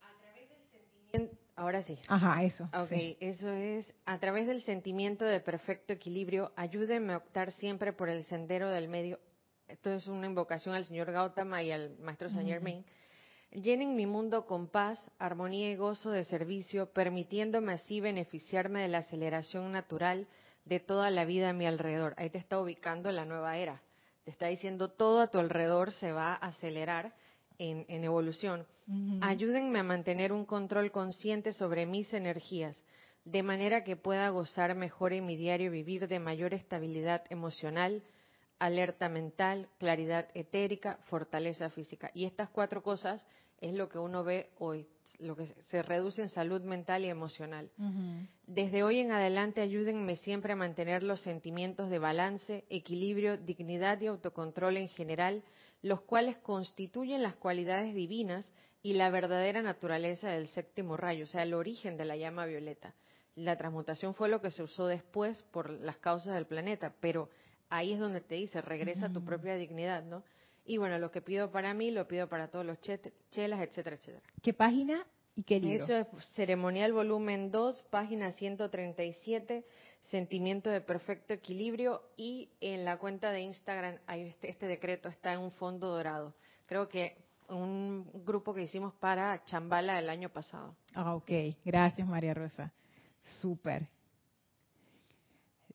[0.00, 1.38] a través del sentimiento...
[1.54, 1.96] Ahora sí.
[2.08, 2.64] Ajá, eso.
[2.74, 8.08] Ok, eso es, a través del sentimiento de perfecto equilibrio, ayúdenme a optar siempre por
[8.08, 9.20] el sendero del medio.
[9.68, 12.84] Esto es una invocación al señor Gautama y al maestro Saint Germain.
[13.52, 18.98] Llenen mi mundo con paz, armonía y gozo de servicio, permitiéndome así beneficiarme de la
[18.98, 20.26] aceleración natural
[20.64, 22.14] de toda la vida a mi alrededor.
[22.16, 23.82] Ahí te está ubicando la nueva era.
[24.24, 27.12] Te está diciendo todo a tu alrededor se va a acelerar
[27.58, 28.66] en, evolución.
[29.20, 32.82] Ayúdenme a mantener un control consciente sobre mis energías,
[33.24, 38.02] de manera que pueda gozar mejor en mi diario vivir de mayor estabilidad emocional,
[38.58, 42.10] alerta mental, claridad etérica, fortaleza física.
[42.14, 43.24] Y estas cuatro cosas
[43.64, 44.86] es lo que uno ve hoy,
[45.18, 47.70] lo que se reduce en salud mental y emocional.
[48.46, 54.06] Desde hoy en adelante ayúdenme siempre a mantener los sentimientos de balance, equilibrio, dignidad y
[54.06, 55.42] autocontrol en general,
[55.80, 61.42] los cuales constituyen las cualidades divinas y la verdadera naturaleza del séptimo rayo, o sea,
[61.42, 62.94] el origen de la llama violeta.
[63.34, 67.30] La transmutación fue lo que se usó después por las causas del planeta, pero
[67.70, 70.22] ahí es donde te dice, regresa a tu propia dignidad, ¿no?
[70.64, 74.22] Y bueno, lo que pido para mí, lo pido para todos los chelas, etcétera, etcétera.
[74.42, 75.84] ¿Qué página y qué libro?
[75.84, 79.64] Eso es Ceremonial Volumen 2, página 137,
[80.10, 82.02] Sentimiento de Perfecto Equilibrio.
[82.16, 86.34] Y en la cuenta de Instagram, este, este decreto está en un fondo dorado.
[86.66, 90.74] Creo que un grupo que hicimos para Chambala el año pasado.
[90.94, 91.30] Ah, ok.
[91.64, 92.72] Gracias, María Rosa.
[93.40, 93.88] Súper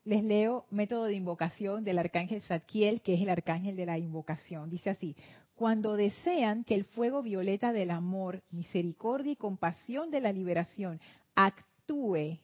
[0.04, 4.70] les leo método de invocación del arcángel Zadkiel, que es el arcángel de la invocación.
[4.70, 5.16] Dice así,
[5.54, 11.00] cuando desean que el fuego violeta del amor, misericordia y compasión de la liberación
[11.34, 12.38] actúe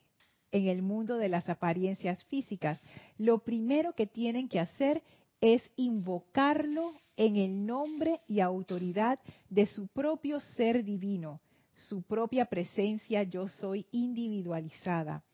[0.53, 2.81] en el mundo de las apariencias físicas,
[3.17, 5.03] lo primero que tienen que hacer
[5.41, 11.41] es invocarlo en el nombre y autoridad de su propio ser divino,
[11.75, 15.25] su propia presencia yo soy individualizada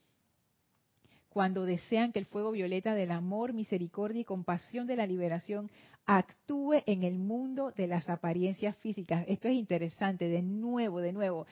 [1.33, 5.71] cuando desean que el fuego violeta del amor, misericordia y compasión de la liberación
[6.05, 9.25] actúe en el mundo de las apariencias físicas.
[9.29, 11.47] Esto es interesante, de nuevo, de nuevo,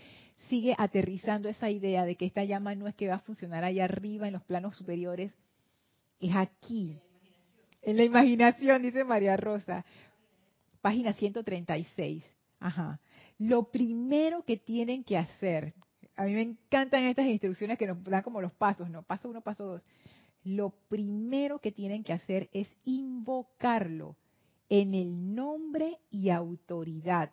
[0.48, 3.84] sigue aterrizando esa idea de que esta llama no es que va a funcionar allá
[3.84, 5.32] arriba en los planos superiores,
[6.20, 6.98] es aquí,
[7.82, 9.84] en la imaginación, dice María Rosa.
[10.82, 12.22] Página 136.
[12.58, 13.00] Ajá.
[13.38, 15.72] Lo primero que tienen que hacer,
[16.20, 19.02] a mí me encantan estas instrucciones que nos dan como los pasos, ¿no?
[19.02, 19.82] Paso uno, paso dos.
[20.44, 24.16] Lo primero que tienen que hacer es invocarlo
[24.68, 27.32] en el nombre y autoridad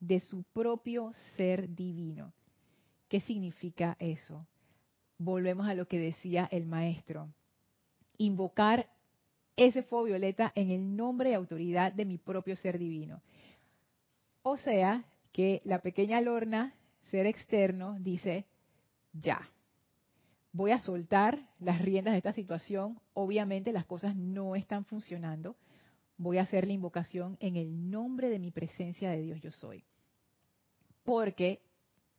[0.00, 2.34] de su propio ser divino.
[3.08, 4.46] ¿Qué significa eso?
[5.16, 7.32] Volvemos a lo que decía el maestro.
[8.18, 8.90] Invocar
[9.56, 13.22] ese fuego violeta en el nombre y autoridad de mi propio ser divino.
[14.42, 16.74] O sea, que la pequeña Lorna
[17.10, 18.46] ser externo, dice,
[19.12, 19.50] ya,
[20.52, 25.56] voy a soltar las riendas de esta situación, obviamente las cosas no están funcionando,
[26.16, 29.84] voy a hacer la invocación en el nombre de mi presencia de Dios yo soy.
[31.04, 31.60] Porque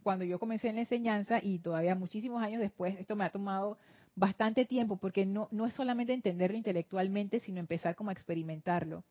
[0.03, 3.77] cuando yo comencé en la enseñanza y todavía muchísimos años después, esto me ha tomado
[4.15, 9.03] bastante tiempo porque no, no es solamente entenderlo intelectualmente, sino empezar como a experimentarlo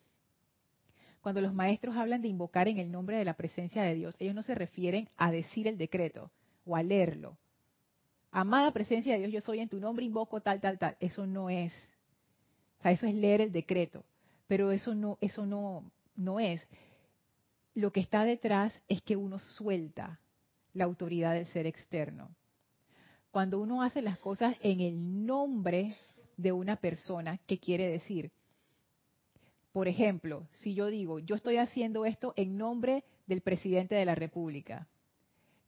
[1.20, 4.34] cuando los maestros hablan de invocar en el nombre de la presencia de Dios, ellos
[4.34, 6.30] no se refieren a decir el decreto
[6.64, 7.36] o a leerlo.
[8.30, 10.96] Amada presencia de Dios, yo soy en tu nombre, invoco tal, tal, tal.
[11.00, 11.72] Eso no es.
[12.78, 14.04] O sea, eso es leer el decreto.
[14.46, 16.66] Pero eso no, eso no, no es.
[17.74, 20.20] Lo que está detrás es que uno suelta
[20.72, 22.30] la autoridad del ser externo.
[23.30, 25.94] Cuando uno hace las cosas en el nombre
[26.36, 28.32] de una persona, ¿qué quiere decir?
[29.72, 34.14] Por ejemplo, si yo digo, yo estoy haciendo esto en nombre del presidente de la
[34.14, 34.88] República,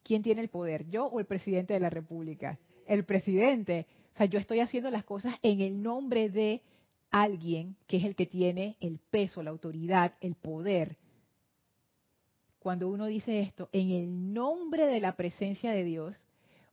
[0.03, 0.89] ¿quién tiene el poder?
[0.89, 2.59] ¿Yo o el presidente de la República?
[2.85, 3.87] El presidente.
[4.13, 6.61] O sea, yo estoy haciendo las cosas en el nombre de
[7.11, 10.97] alguien que es el que tiene el peso, la autoridad, el poder.
[12.59, 16.27] Cuando uno dice esto, en el nombre de la presencia de Dios,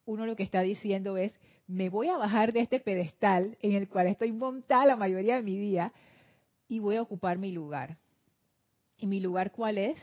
[0.04, 1.32] uno lo que está diciendo es,
[1.66, 5.42] me voy a bajar de este pedestal en el cual estoy montada la mayoría de
[5.42, 5.92] mi día,
[6.70, 7.98] y voy a ocupar mi lugar.
[8.96, 9.98] ¿Y mi lugar cuál es?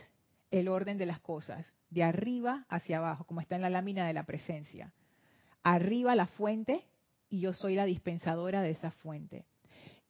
[0.51, 4.13] El orden de las cosas, de arriba hacia abajo, como está en la lámina de
[4.13, 4.93] la presencia.
[5.63, 6.83] Arriba la fuente
[7.29, 9.45] y yo soy la dispensadora de esa fuente.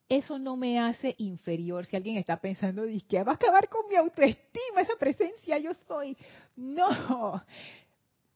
[0.09, 1.85] Eso no me hace inferior.
[1.85, 6.17] Si alguien está pensando, que va a acabar con mi autoestima, esa presencia yo soy.
[6.55, 7.43] No,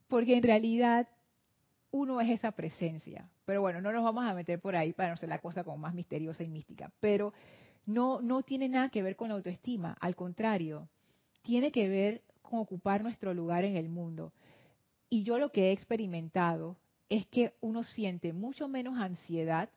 [0.08, 1.08] porque en realidad
[1.90, 3.28] uno es esa presencia.
[3.46, 5.78] Pero bueno, no nos vamos a meter por ahí para no ser la cosa como
[5.78, 6.92] más misteriosa y mística.
[7.00, 7.34] Pero
[7.86, 10.90] no, no tiene nada que ver con la autoestima, al contrario,
[11.42, 14.34] tiene que ver con ocupar nuestro lugar en el mundo.
[15.10, 16.78] Y yo lo que he experimentado
[17.10, 19.70] es que uno siente mucho menos ansiedad,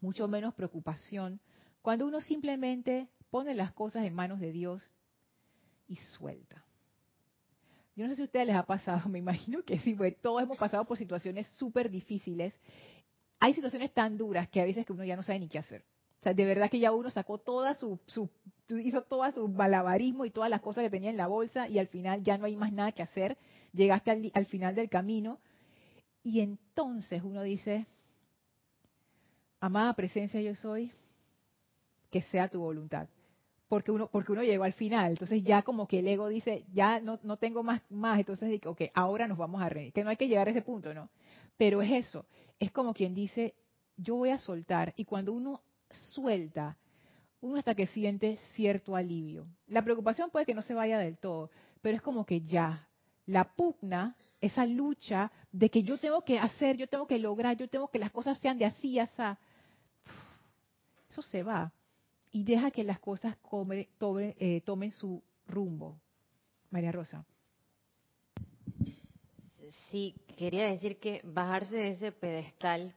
[0.00, 1.40] mucho menos preocupación,
[1.82, 4.90] cuando uno simplemente pone las cosas en manos de Dios
[5.88, 6.64] y suelta.
[7.94, 10.42] Yo no sé si a ustedes les ha pasado, me imagino que sí, porque todos
[10.42, 12.54] hemos pasado por situaciones súper difíciles.
[13.38, 15.84] Hay situaciones tan duras que a veces que uno ya no sabe ni qué hacer.
[16.22, 18.30] O sea, de verdad que ya uno sacó toda su, su
[18.68, 21.88] hizo toda su malabarismo y todas las cosas que tenía en la bolsa y al
[21.88, 23.36] final ya no hay más nada que hacer.
[23.72, 25.40] Llegaste al, al final del camino
[26.22, 27.86] y entonces uno dice,
[29.58, 30.92] amada presencia yo soy,
[32.08, 33.08] que sea tu voluntad.
[33.66, 35.10] porque uno, porque uno llegó al final.
[35.10, 38.70] Entonces ya como que el ego dice, ya no, no tengo más, más, entonces digo,
[38.70, 39.92] ok, ahora nos vamos a reír.
[39.92, 41.08] Que no hay que llegar a ese punto, ¿no?
[41.56, 42.26] Pero es eso,
[42.60, 43.56] es como quien dice,
[43.96, 44.94] yo voy a soltar.
[44.96, 46.76] Y cuando uno suelta,
[47.40, 49.46] uno hasta que siente cierto alivio.
[49.66, 51.50] La preocupación puede que no se vaya del todo,
[51.80, 52.88] pero es como que ya,
[53.26, 57.68] la pugna, esa lucha de que yo tengo que hacer, yo tengo que lograr, yo
[57.68, 59.22] tengo que las cosas sean de así y así,
[61.10, 61.72] eso se va
[62.32, 63.36] y deja que las cosas
[63.70, 66.00] eh, tomen su rumbo.
[66.70, 67.24] María Rosa.
[69.90, 72.94] Sí, quería decir que bajarse de ese pedestal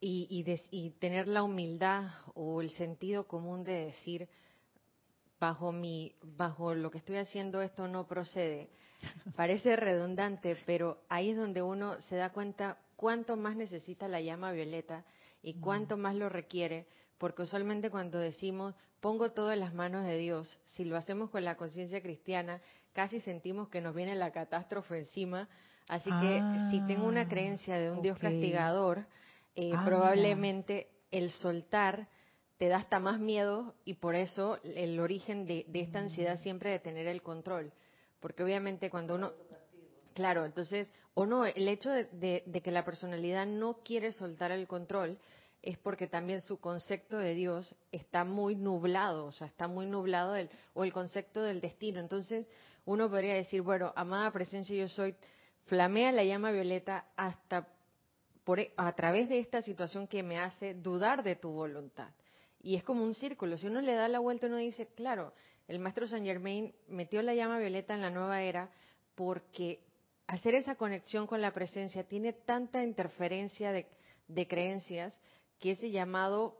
[0.00, 4.28] y, y, tener la humildad o el sentido común de decir,
[5.38, 8.70] bajo mi, bajo lo que estoy haciendo esto no procede.
[9.36, 14.52] Parece redundante, pero ahí es donde uno se da cuenta cuánto más necesita la llama
[14.52, 15.04] violeta
[15.42, 16.86] y cuánto más lo requiere
[17.20, 21.44] porque usualmente cuando decimos pongo todo en las manos de Dios, si lo hacemos con
[21.44, 22.62] la conciencia cristiana,
[22.94, 25.46] casi sentimos que nos viene la catástrofe encima.
[25.86, 29.04] Así que si tengo una ah, creencia de un Dios castigador,
[29.54, 32.08] eh, ah, probablemente el soltar
[32.58, 36.42] te da hasta más miedo y por eso el origen de, esta ansiedad mm.
[36.42, 37.72] siempre de tener el control.
[38.20, 39.32] Porque obviamente cuando uno...
[40.12, 45.18] Claro, entonces, o no, el hecho de que la personalidad no quiere soltar el control
[45.62, 50.34] es porque también su concepto de Dios está muy nublado, o sea, está muy nublado
[50.36, 52.00] el, o el concepto del destino.
[52.00, 52.48] Entonces,
[52.86, 55.14] uno podría decir, bueno, amada presencia, yo soy,
[55.66, 57.68] flamea la llama violeta hasta
[58.50, 62.08] por, e, a través de esta situación que me hace dudar de tu voluntad.
[62.60, 63.56] Y es como un círculo.
[63.56, 65.32] Si uno le da la vuelta, uno dice, claro,
[65.68, 68.68] el maestro Saint Germain metió la llama violeta en la nueva era
[69.14, 69.78] porque
[70.26, 73.86] hacer esa conexión con la presencia tiene tanta interferencia de,
[74.26, 75.16] de creencias
[75.60, 76.58] que ese llamado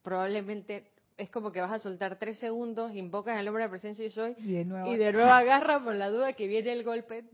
[0.00, 4.06] probablemente es como que vas a soltar tres segundos, invocas el nombre de la presencia
[4.06, 6.84] y soy, y de nuevo, y de nuevo agarra por la duda que viene el
[6.84, 7.24] golpe.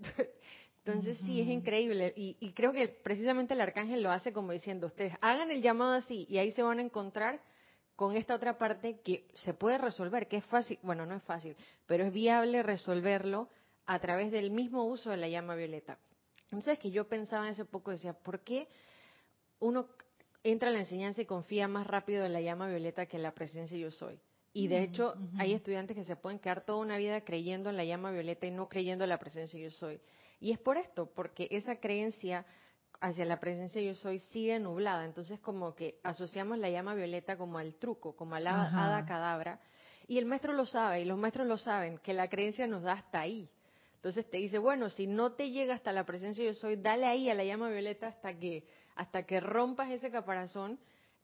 [0.92, 2.12] Entonces sí, es increíble.
[2.16, 5.92] Y, y, creo que precisamente el arcángel lo hace como diciendo, ustedes hagan el llamado
[5.92, 7.40] así y ahí se van a encontrar
[7.96, 11.56] con esta otra parte que se puede resolver, que es fácil, bueno, no es fácil,
[11.86, 13.48] pero es viable resolverlo
[13.86, 15.98] a través del mismo uso de la llama violeta.
[16.44, 18.68] Entonces que yo pensaba en ese poco, decía, ¿por qué
[19.60, 19.88] uno
[20.42, 23.32] entra a la enseñanza y confía más rápido en la llama violeta que en la
[23.32, 24.18] presencia yo soy.
[24.52, 27.84] Y de hecho, hay estudiantes que se pueden quedar toda una vida creyendo en la
[27.84, 30.00] llama violeta y no creyendo en la presencia yo soy.
[30.40, 32.46] Y es por esto, porque esa creencia
[33.00, 35.04] hacia la presencia yo soy sigue nublada.
[35.04, 39.60] Entonces, como que asociamos la llama violeta como al truco, como a la hada cadabra.
[40.06, 42.92] Y el maestro lo sabe, y los maestros lo saben, que la creencia nos da
[42.94, 43.48] hasta ahí.
[43.96, 47.28] Entonces te dice, bueno, si no te llega hasta la presencia yo soy, dale ahí
[47.28, 48.64] a la llama violeta hasta que
[48.98, 50.78] hasta que rompas ese caparazón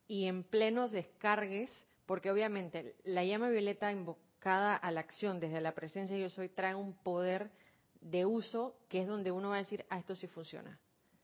[0.07, 1.71] y en pleno descargues,
[2.07, 6.77] porque obviamente la llama violeta invocada a la acción desde la presencia yo soy trae
[6.77, 7.51] un poder
[8.05, 10.79] de uso que es donde uno va a decir, ah, esto sí funciona.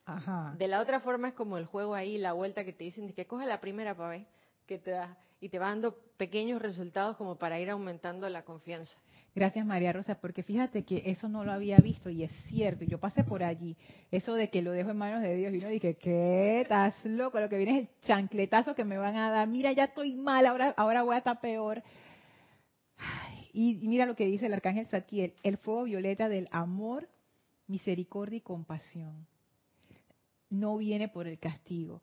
[0.06, 0.54] Ajá.
[0.58, 3.26] De la otra forma es como el juego ahí, la vuelta que te dicen, que
[3.26, 4.26] coge la primera para ver
[4.66, 8.98] que te da y te va dando pequeños resultados como para ir aumentando la confianza.
[9.34, 12.98] Gracias María Rosa, porque fíjate que eso no lo había visto y es cierto, yo
[12.98, 13.76] pasé por allí,
[14.10, 16.62] eso de que lo dejo en manos de Dios y uno dije, ¿qué?
[16.62, 17.40] ¿Estás loco?
[17.40, 20.44] Lo que viene es el chancletazo que me van a dar, mira, ya estoy mal,
[20.46, 21.82] ahora, ahora voy a estar peor.
[23.52, 27.08] Y, mira lo que dice el arcángel Satiel, el fuego violeta del amor,
[27.66, 29.26] misericordia y compasión
[30.50, 32.00] no viene por el castigo.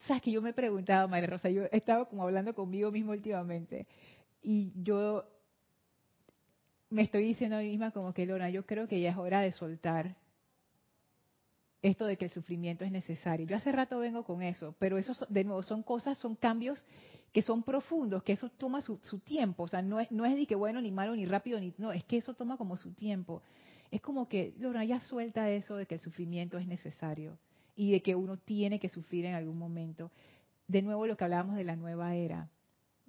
[0.00, 3.12] Sabes que yo me he preguntado, María Rosa, yo he estado como hablando conmigo mismo
[3.12, 3.86] últimamente
[4.42, 5.24] y yo
[6.90, 9.40] me estoy diciendo a mí misma como que, Lorna, yo creo que ya es hora
[9.40, 10.16] de soltar
[11.82, 13.46] esto de que el sufrimiento es necesario.
[13.46, 16.84] Yo hace rato vengo con eso, pero eso, de nuevo, son cosas, son cambios
[17.32, 19.64] que son profundos, que eso toma su, tiempo.
[19.64, 21.92] O sea, no es, no es ni que bueno, ni malo, ni rápido, ni no,
[21.92, 23.42] es que eso toma como su tiempo.
[23.90, 27.38] Es como que, Lorna, ya suelta eso de que el sufrimiento es necesario
[27.76, 30.10] y de que uno tiene que sufrir en algún momento.
[30.68, 32.48] De nuevo, lo que hablábamos de la nueva era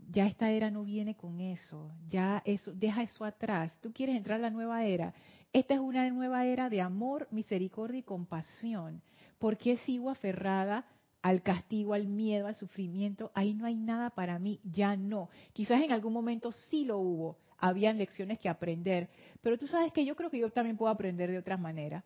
[0.10, 3.78] ya esta era no viene con eso, ya eso, deja eso atrás.
[3.82, 5.14] Tú quieres entrar a la nueva era.
[5.54, 9.02] Esta es una nueva era de amor, misericordia y compasión.
[9.38, 10.86] ¿Por qué sigo aferrada
[11.22, 13.32] al castigo, al miedo, al sufrimiento?
[13.34, 15.30] Ahí no hay nada para mí, ya no.
[15.54, 19.10] Quizás en algún momento sí lo hubo, habían lecciones que aprender,
[19.42, 22.04] pero tú sabes que yo creo que yo también puedo aprender de otras maneras.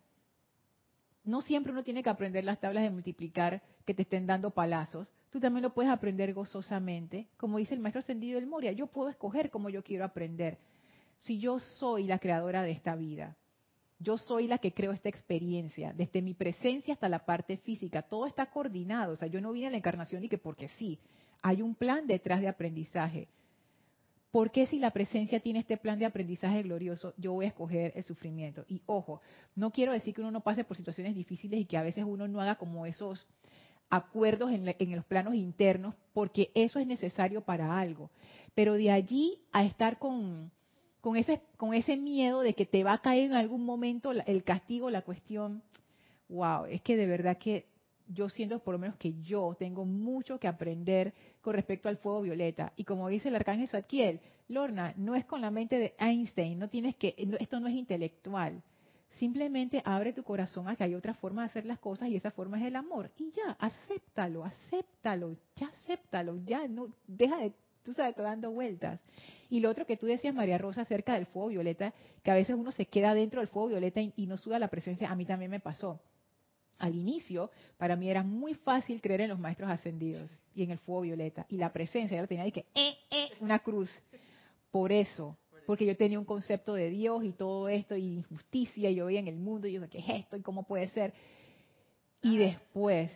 [1.23, 5.09] No siempre uno tiene que aprender las tablas de multiplicar que te estén dando palazos
[5.35, 7.27] tú también lo puedes aprender gozosamente.
[7.35, 10.59] Como dice el maestro ascendido del Moria, yo puedo escoger cómo yo quiero aprender.
[11.23, 13.35] Si yo soy la creadora de esta vida,
[13.99, 18.27] yo soy la que creo esta experiencia, desde mi presencia hasta la parte física, todo
[18.27, 19.11] está coordinado.
[19.11, 20.99] O sea, yo no vine a la encarnación y que porque sí,
[21.41, 23.27] hay un plan detrás de aprendizaje.
[24.35, 27.93] ¿por qué si la presencia tiene este plan de aprendizaje glorioso, yo voy a escoger
[27.95, 28.65] el sufrimiento?
[28.67, 29.21] Y ojo,
[29.55, 32.27] no quiero decir que uno no pase por situaciones difíciles y que a veces uno
[32.27, 33.25] no haga como esos
[33.89, 38.09] acuerdos en, los planos internos, porque eso es necesario para algo.
[38.53, 40.51] Pero de allí a estar con,
[41.01, 44.43] con, ese, con ese miedo de que te va a caer en algún momento el
[44.43, 45.61] castigo, la cuestión,
[46.29, 47.67] wow, es que de verdad que
[48.07, 52.21] yo siento por lo menos que yo tengo mucho que aprender con respecto al fuego
[52.21, 52.73] violeta.
[52.75, 56.69] Y como dice el arcángel Zadkiel, Lorna, no es con la mente de Einstein, no
[56.69, 58.61] tienes que, esto no es intelectual.
[59.17, 62.31] Simplemente abre tu corazón a que hay otra forma de hacer las cosas y esa
[62.31, 63.11] forma es el amor.
[63.17, 67.53] Y ya, acéptalo, acéptalo, ya acéptalo, ya no, deja de,
[67.83, 69.01] tú sabes, dando vueltas.
[69.49, 71.93] Y lo otro que tú decías, María Rosa, acerca del fuego violeta,
[72.23, 75.09] que a veces uno se queda dentro del fuego violeta y, no suda la presencia,
[75.09, 75.99] a mí también me pasó
[76.77, 80.79] al inicio, para mí era muy fácil creer en los maestros ascendidos y en el
[80.79, 81.45] fuego violeta.
[81.47, 83.89] Y la presencia, yo tenía que, eh, eh, una cruz.
[84.71, 88.95] Por eso, porque yo tenía un concepto de Dios y todo esto, y injusticia, y
[88.95, 90.37] yo veía en el mundo, y yo, ¿qué es esto?
[90.37, 91.13] ¿Y cómo puede ser?
[92.21, 93.11] Y ah, después,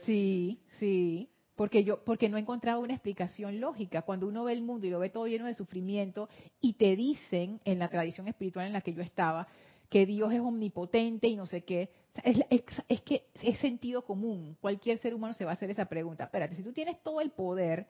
[0.00, 4.02] sí, sí, porque yo, porque no he encontrado una explicación lógica.
[4.02, 6.28] Cuando uno ve el mundo y lo ve todo lleno de sufrimiento,
[6.60, 9.46] y te dicen, en la tradición espiritual en la que yo estaba,
[9.88, 11.90] que Dios es omnipotente y no sé qué,
[12.22, 14.56] es, que es sentido común.
[14.60, 16.24] Cualquier ser humano se va a hacer esa pregunta.
[16.24, 17.86] Espérate, si tú tienes todo el poder,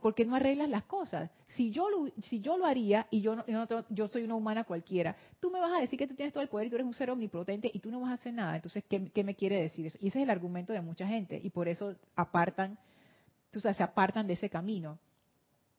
[0.00, 1.30] ¿por qué no arreglas las cosas?
[1.48, 3.36] Si yo lo, si yo lo haría y yo,
[3.88, 6.48] yo soy una humana cualquiera, tú me vas a decir que tú tienes todo el
[6.48, 8.56] poder y tú eres un ser omnipotente y tú no vas a hacer nada.
[8.56, 9.98] Entonces, ¿qué, me quiere decir eso?
[10.00, 12.78] Y ese es el argumento de mucha gente y por eso apartan,
[13.50, 14.98] tú sabes, se apartan de ese camino.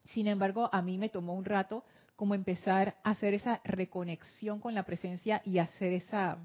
[0.05, 1.83] Sin embargo, a mí me tomó un rato
[2.15, 6.37] como empezar a hacer esa reconexión con la presencia y hacer esa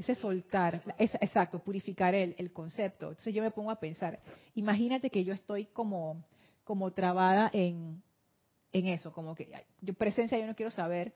[0.00, 3.10] ese soltar, exacto, purificar el, el, concepto.
[3.10, 4.18] Entonces yo me pongo a pensar,
[4.54, 6.24] imagínate que yo estoy como,
[6.70, 8.00] como trabada en,
[8.72, 9.50] en eso, como que
[9.80, 11.12] yo presencia yo no quiero saber,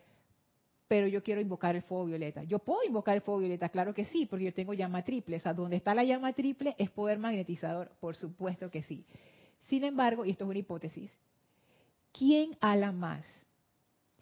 [0.89, 2.43] pero yo quiero invocar el fuego violeta.
[2.43, 5.37] Yo puedo invocar el fuego violeta, claro que sí, porque yo tengo llama triple.
[5.37, 9.07] O sea, donde está la llama triple es poder magnetizador, por supuesto que sí.
[9.69, 11.13] Sin embargo, y esto es una hipótesis,
[12.11, 13.25] ¿quién ala más?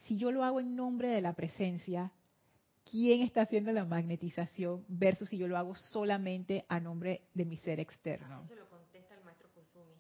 [0.03, 2.13] Si yo lo hago en nombre de la presencia,
[2.91, 7.57] quién está haciendo la magnetización versus si yo lo hago solamente a nombre de mi
[7.57, 8.43] ser externo
[8.93, 9.95] contesta el maestro Kusumi.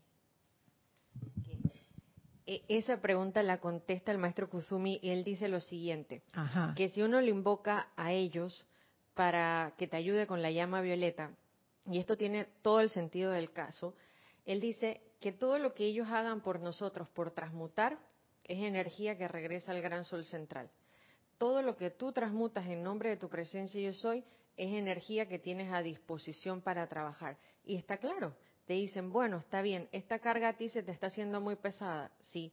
[2.41, 6.22] E, esa pregunta la contesta el maestro Kusumi y él dice lo siguiente,
[6.76, 8.66] que si uno le invoca a ellos
[9.14, 11.30] para que te ayude con la llama violeta,
[11.86, 13.94] y esto tiene todo el sentido del caso,
[14.44, 17.98] él dice que todo lo que ellos hagan por nosotros, por transmutar,
[18.44, 20.70] es energía que regresa al gran sol central
[21.42, 24.22] todo lo que tú transmutas en nombre de tu presencia yo soy
[24.56, 27.36] es energía que tienes a disposición para trabajar.
[27.64, 28.36] Y está claro,
[28.66, 32.10] te dicen, bueno, está bien, esta carga a ti se te está haciendo muy pesada.
[32.20, 32.52] Sí,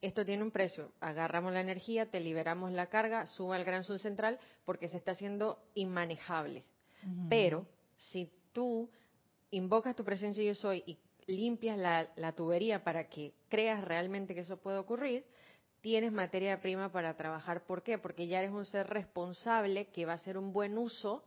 [0.00, 0.92] esto tiene un precio.
[1.00, 5.12] Agarramos la energía, te liberamos la carga, suba al gran sol central porque se está
[5.12, 6.64] haciendo inmanejable.
[7.28, 7.66] Pero
[7.96, 8.90] si tú
[9.50, 14.40] invocas tu presencia yo soy y limpias la, la tubería para que creas realmente que
[14.40, 15.24] eso puede ocurrir,
[15.80, 17.64] tienes materia prima para trabajar.
[17.64, 17.98] ¿Por qué?
[17.98, 21.22] Porque ya eres un ser responsable que va a hacer un buen uso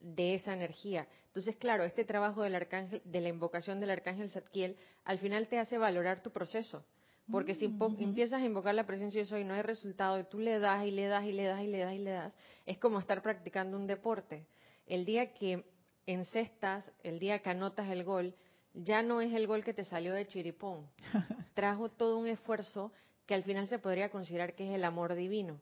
[0.00, 1.06] de esa energía.
[1.26, 5.58] Entonces, claro, este trabajo del arcángel, de la invocación del arcángel Zadkiel, al final te
[5.58, 6.84] hace valorar tu proceso.
[7.30, 10.24] Porque si mm, empiezas a invocar la presencia de eso y no hay resultado, y
[10.24, 12.36] tú le das y le das y le das y le das y le das,
[12.64, 14.46] es como estar practicando un deporte.
[14.86, 15.64] El día que
[16.06, 18.34] encestas, el día que anotas el gol,
[18.72, 20.86] ya no es el gol que te salió de chiripón.
[21.54, 22.92] Trajo todo un esfuerzo
[23.26, 25.60] que al final se podría considerar que es el amor divino,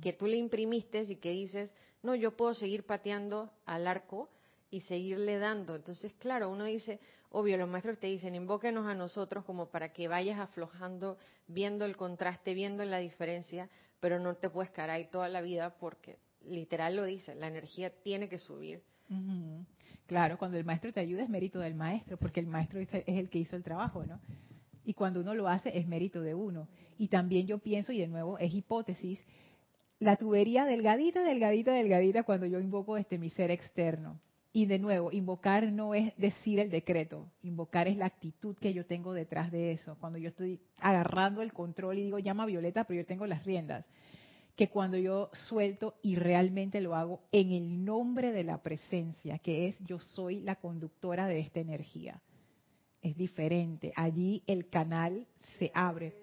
[0.00, 1.72] que tú le imprimiste y que dices,
[2.02, 4.28] no, yo puedo seguir pateando al arco
[4.70, 5.76] y seguirle dando.
[5.76, 6.98] Entonces, claro, uno dice,
[7.30, 11.96] obvio, los maestros te dicen, invóquenos a nosotros como para que vayas aflojando, viendo el
[11.96, 13.68] contraste, viendo la diferencia,
[14.00, 17.90] pero no te puedes quedar ahí toda la vida porque literal lo dice, la energía
[18.02, 18.82] tiene que subir.
[20.06, 23.30] Claro, cuando el maestro te ayuda es mérito del maestro, porque el maestro es el
[23.30, 24.20] que hizo el trabajo, ¿no?
[24.84, 26.68] Y cuando uno lo hace es mérito de uno.
[26.98, 29.20] Y también yo pienso, y de nuevo es hipótesis,
[30.02, 34.20] la tubería delgadita, delgadita, delgadita cuando yo invoco este mi ser externo.
[34.52, 38.84] Y de nuevo, invocar no es decir el decreto, invocar es la actitud que yo
[38.84, 39.96] tengo detrás de eso.
[39.98, 43.86] Cuando yo estoy agarrando el control y digo, llama Violeta, pero yo tengo las riendas.
[44.56, 49.68] Que cuando yo suelto y realmente lo hago en el nombre de la presencia, que
[49.68, 52.20] es yo soy la conductora de esta energía
[53.02, 53.92] es diferente.
[53.96, 55.26] Allí el canal
[55.58, 56.14] se abre.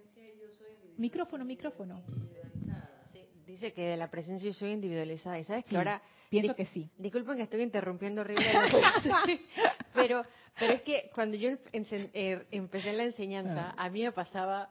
[0.97, 2.01] Micrófono, micrófono.
[3.49, 5.39] Dice que de la presencia yo soy individualizada.
[5.39, 6.01] ¿Y sabes que ahora...
[6.29, 6.87] Pienso que sí.
[6.97, 8.77] Disculpen que estoy interrumpiendo horriblemente.
[9.95, 10.23] pero,
[10.59, 13.85] pero es que cuando yo eh, empecé la enseñanza, ah.
[13.85, 14.69] a mí me pasaba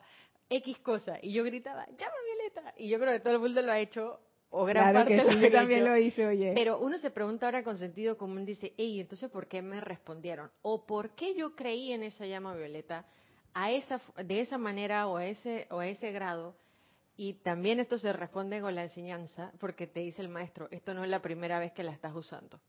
[0.49, 1.19] X cosa.
[1.21, 2.75] Y yo gritaba, llama Violeta.
[2.79, 4.21] Y yo creo que todo el mundo lo ha hecho,
[4.51, 6.53] o gran parte lo yo también lo hice, oye.
[6.55, 10.51] Pero uno se pregunta ahora con sentido común, dice, hey, entonces ¿por qué me respondieron?
[10.63, 13.05] O ¿por qué yo creí en esa llama Violeta
[13.53, 16.55] a esa, de esa manera o a ese, o a ese grado?
[17.21, 21.03] Y también esto se responde con la enseñanza, porque te dice el maestro, esto no
[21.03, 22.61] es la primera vez que la estás usando.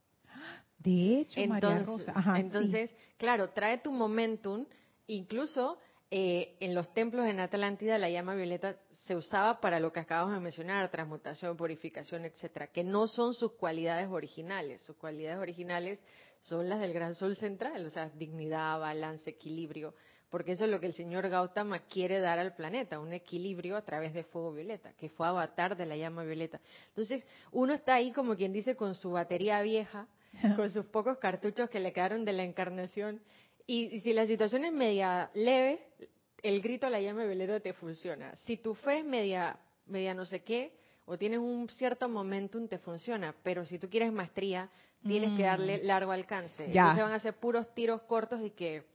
[0.79, 2.13] De hecho, entonces, Rosa.
[2.35, 4.65] entonces claro, trae tu momentum,
[5.05, 5.77] incluso
[6.09, 8.75] eh, en los templos en Atlántida la llama violeta
[9.05, 13.51] se usaba para lo que acabamos de mencionar, transmutación, purificación, etcétera, que no son sus
[13.51, 14.81] cualidades originales.
[14.81, 15.99] Sus cualidades originales
[16.41, 19.93] son las del gran sol central, o sea, dignidad, balance, equilibrio,
[20.29, 23.81] porque eso es lo que el señor Gautama quiere dar al planeta, un equilibrio a
[23.81, 26.59] través de fuego violeta, que fue avatar de la llama violeta.
[26.89, 30.07] Entonces, uno está ahí como quien dice con su batería vieja,
[30.55, 33.21] con sus pocos cartuchos que le quedaron de la encarnación
[33.71, 35.79] y si la situación es media leve,
[36.41, 38.35] el grito a la llama violeta te funciona.
[38.37, 40.73] Si tu fe es media, media no sé qué,
[41.05, 43.35] o tienes un cierto momentum, te funciona.
[43.43, 44.71] Pero si tú quieres maestría,
[45.03, 45.85] tienes que darle mm.
[45.85, 46.71] largo alcance.
[46.71, 46.81] Ya.
[46.81, 48.85] Entonces van a ser puros tiros cortos y que,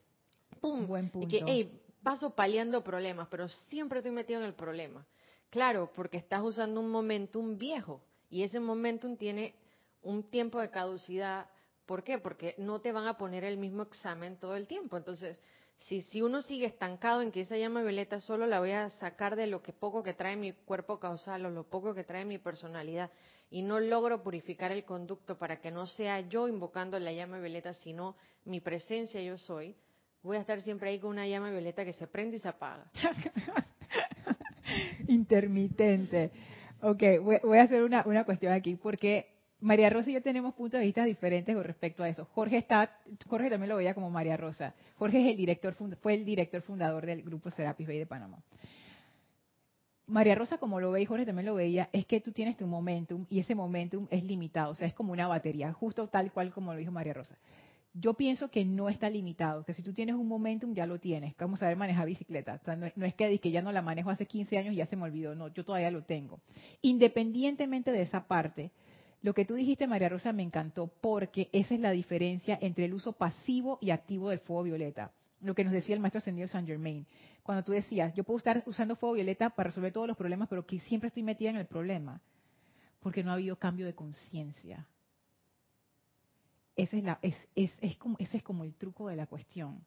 [0.64, 0.86] ¡pum!
[0.86, 1.26] Buen punto.
[1.26, 5.06] Y que, hey, paso paliando problemas, pero siempre estoy metido en el problema.
[5.50, 8.00] Claro, porque estás usando un momentum viejo.
[8.30, 9.54] Y ese momentum tiene
[10.02, 11.46] un tiempo de caducidad
[11.86, 12.18] ¿Por qué?
[12.18, 14.96] Porque no te van a poner el mismo examen todo el tiempo.
[14.96, 15.38] Entonces,
[15.76, 19.36] si, si uno sigue estancado en que esa llama violeta solo la voy a sacar
[19.36, 22.38] de lo que poco que trae mi cuerpo causal o lo poco que trae mi
[22.38, 23.10] personalidad
[23.50, 27.74] y no logro purificar el conducto para que no sea yo invocando la llama violeta,
[27.74, 29.76] sino mi presencia yo soy,
[30.24, 32.86] voy a estar siempre ahí con una llama violeta que se prende y se apaga.
[35.06, 36.32] Intermitente.
[36.80, 37.02] Ok,
[37.42, 39.28] voy, a hacer una, una cuestión aquí porque
[39.60, 42.24] María Rosa y yo tenemos puntos de vista diferentes con respecto a eso.
[42.32, 42.98] Jorge está,
[43.28, 44.74] Jorge también lo veía como María Rosa.
[44.96, 48.42] Jorge es el director, fue el director fundador del grupo Serapis Bay de Panamá.
[50.06, 52.66] María Rosa, como lo ve y Jorge también lo veía, es que tú tienes tu
[52.66, 56.52] momentum y ese momentum es limitado, o sea, es como una batería, justo tal cual
[56.52, 57.36] como lo dijo María Rosa.
[57.97, 61.36] Yo pienso que no está limitado, que si tú tienes un momentum ya lo tienes,
[61.36, 62.59] como saber manejar bicicleta.
[62.61, 64.86] O sea, no, es que, que ya no la manejo hace 15 años y ya
[64.86, 66.40] se me olvidó, no, yo todavía lo tengo.
[66.82, 68.72] Independientemente de esa parte,
[69.22, 72.95] lo que tú dijiste, María Rosa, me encantó porque esa es la diferencia entre el
[72.95, 75.12] uso pasivo y activo del fuego violeta.
[75.40, 77.07] Lo que nos decía el maestro ascendido Saint Germain.
[77.45, 80.66] Cuando tú decías, yo puedo estar usando fuego violeta para resolver todos los problemas, pero
[80.66, 82.20] que siempre estoy metida en el problema.
[83.01, 84.88] Porque no ha habido cambio de conciencia.
[86.76, 89.84] Ese es, es, es, como, ese es como el truco de la cuestión.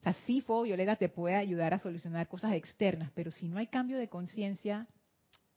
[0.00, 3.58] O sea, sí, fuego violeta te puede ayudar a solucionar cosas externas, pero si no
[3.58, 4.86] hay cambio de conciencia,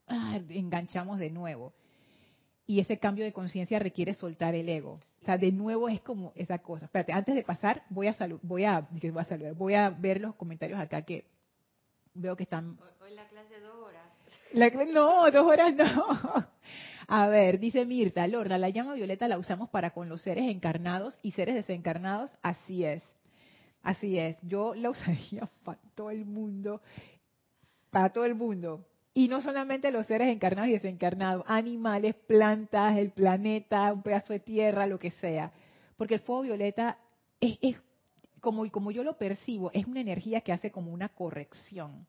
[0.08, 1.74] ah, enganchamos de nuevo
[2.72, 5.00] y ese cambio de conciencia requiere soltar el ego.
[5.22, 6.86] O sea, de nuevo es como esa cosa.
[6.86, 10.36] Espérate, antes de pasar, voy a, voy a, voy a saludar, voy a ver los
[10.36, 11.26] comentarios acá que
[12.14, 12.80] veo que están...
[13.02, 14.90] Hoy la clase dos horas.
[14.94, 16.48] no, dos horas no.
[17.14, 21.20] A ver, dice Mirta, Lorna, la llama violeta la usamos para con los seres encarnados
[21.22, 22.32] y seres desencarnados.
[22.42, 23.04] Así es.
[23.84, 24.38] Así es.
[24.44, 26.80] Yo la usaría para todo el mundo.
[27.90, 28.88] Para todo el mundo.
[29.14, 34.40] Y no solamente los seres encarnados y desencarnados, animales, plantas, el planeta, un pedazo de
[34.40, 35.52] tierra, lo que sea.
[35.98, 36.98] Porque el fuego violeta
[37.42, 37.76] es, es
[38.40, 42.08] como, como yo lo percibo, es una energía que hace como una corrección.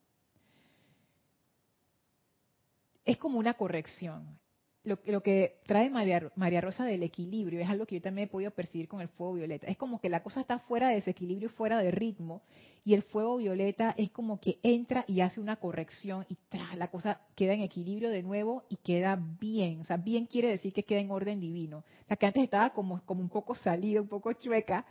[3.04, 4.40] Es como una corrección
[4.84, 8.50] lo, lo, que trae María, Rosa del equilibrio es algo que yo también he podido
[8.50, 9.68] percibir con el fuego violeta.
[9.68, 12.42] Es como que la cosa está fuera de desequilibrio, fuera de ritmo,
[12.84, 16.36] y el fuego violeta es como que entra y hace una corrección y
[16.76, 19.80] la cosa queda en equilibrio de nuevo y queda bien.
[19.80, 21.78] O sea, bien quiere decir que queda en orden divino.
[21.78, 24.84] O sea, que antes estaba como, como un poco salida, un poco chueca,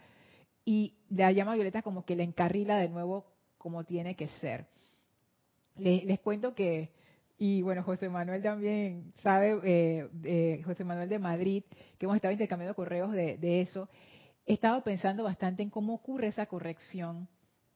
[0.63, 3.25] y la llama violeta como que le encarrila de nuevo
[3.57, 4.67] como tiene que ser.
[5.75, 6.91] les cuento que
[7.43, 11.63] y bueno, José Manuel también sabe, eh, José Manuel de Madrid,
[11.97, 13.89] que hemos estado intercambiando correos de, eso.
[14.45, 17.27] He estado pensando bastante en cómo ocurre esa corrección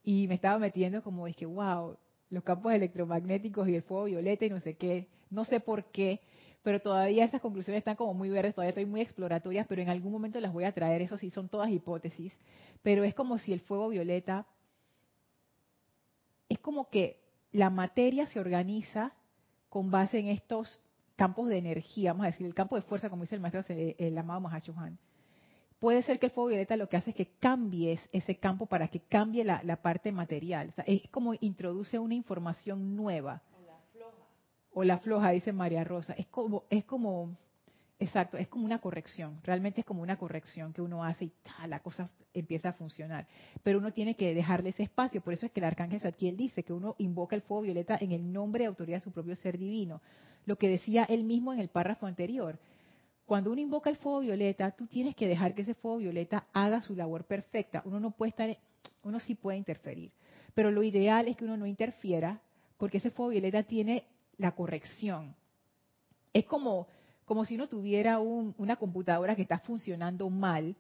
[0.04, 1.98] y me estaba metiendo como es que, wow,
[2.30, 6.20] los campos electromagnéticos y el fuego violeta y no sé qué, no sé por qué,
[6.62, 10.12] pero todavía esas conclusiones están como muy verdes, todavía estoy muy exploratorias, pero en algún
[10.12, 12.38] momento las voy a traer, eso sí, son todas hipótesis,
[12.84, 14.46] pero es como si el fuego violeta,
[16.50, 17.20] es como que
[17.52, 19.12] la materia se organiza
[19.76, 20.80] con base en estos
[21.18, 24.18] campos de energía, vamos a decir, el campo de fuerza, como dice el maestro, el,
[24.18, 24.98] amado Mahachohan.
[25.80, 28.88] Puede ser que el fuego violeta lo que hace es que cambies ese campo para
[28.88, 30.70] que cambie la, parte material.
[30.70, 33.42] O sea, es como introduce una información nueva.
[33.52, 34.18] O la floja.
[34.72, 36.14] O la floja, dice María Rosa.
[36.14, 37.36] Es como, es como,
[37.98, 41.32] Exacto, es como una corrección, realmente es como una corrección que uno hace y
[41.68, 43.26] la cosa empieza a funcionar.
[43.64, 46.64] Pero uno tiene que dejarle ese espacio, por eso es que el arcángel Satiel dice
[46.64, 49.58] que uno invoca el fuego violeta en el nombre y autoridad de su propio ser
[49.58, 50.02] divino.
[50.46, 52.60] Lo que decía él mismo en el párrafo anterior.
[53.26, 56.82] Cuando uno invoca el fuego violeta, tú tienes que dejar que ese fuego violeta haga
[56.82, 57.82] su labor perfecta.
[57.86, 58.58] Uno no puede estar,
[59.04, 60.12] uno sí puede interferir,
[60.54, 62.42] pero lo ideal es que uno no interfiera
[62.78, 64.04] porque ese fuego violeta tiene
[64.38, 65.34] la corrección.
[66.34, 66.88] Es como
[67.26, 70.76] como si uno tuviera una computadora que está funcionando mal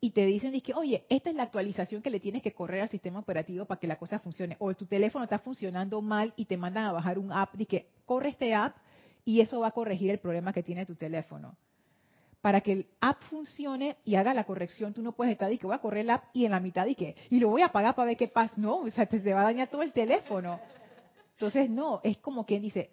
[0.00, 2.88] y te dicen, que, oye, esta es la actualización que le tienes que correr al
[2.88, 4.56] sistema operativo para que la cosa funcione.
[4.58, 8.30] O tu teléfono está funcionando mal y te mandan a bajar un app que corre
[8.30, 8.76] este app
[9.24, 11.56] y eso va a corregir el problema que tiene tu teléfono.
[12.40, 15.76] Para que el app funcione y haga la corrección, tú no puedes estar que voy
[15.76, 18.06] a correr el app y en la mitad que, y lo voy a apagar para
[18.06, 18.52] ver qué pasa.
[18.56, 20.58] No, o sea, te va a dañar todo el teléfono.
[21.34, 22.90] Entonces, no, es como quien dice,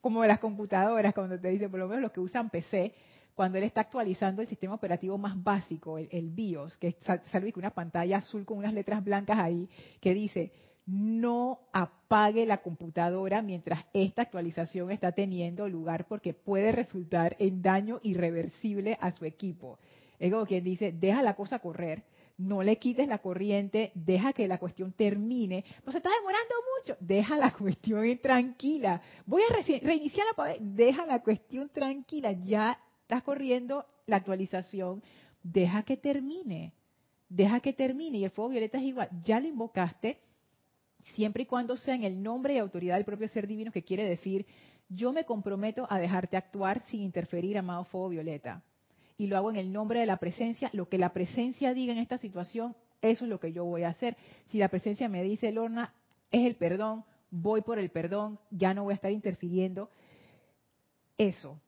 [0.00, 2.94] como las computadoras, cuando te dice, por lo menos los que usan PC,
[3.34, 6.96] cuando él está actualizando el sistema operativo más básico, el, BIOS, que
[7.30, 9.68] sale una pantalla azul con unas letras blancas ahí,
[10.00, 10.52] que dice,
[10.86, 18.00] no apague la computadora mientras esta actualización está teniendo lugar porque puede resultar en daño
[18.02, 19.78] irreversible a su equipo.
[20.18, 22.04] Es como quien dice, deja la cosa correr,
[22.38, 25.64] no le quites la corriente, deja que la cuestión termine.
[25.84, 29.00] No se está demorando mucho, deja la cuestión tranquila.
[29.24, 35.02] Voy a reiniciar la deja la cuestión tranquila, ya estás corriendo la actualización,
[35.42, 36.72] deja que termine,
[37.28, 38.18] deja que termine.
[38.18, 40.20] Y el fuego violeta es igual, ya lo invocaste,
[41.14, 44.04] siempre y cuando sea en el nombre y autoridad del propio ser divino, que quiere
[44.04, 44.46] decir,
[44.88, 48.62] yo me comprometo a dejarte actuar sin interferir, amado fuego violeta
[49.18, 50.70] y lo hago en el nombre de la presencia.
[50.72, 53.88] Lo que la presencia diga en esta situación, eso es lo que yo voy a
[53.88, 54.16] hacer.
[54.48, 55.94] Si la presencia me dice, Lorna,
[56.30, 59.90] es el perdón, voy por el perdón, ya no voy a estar interfiriendo.
[61.18, 61.60] Eso,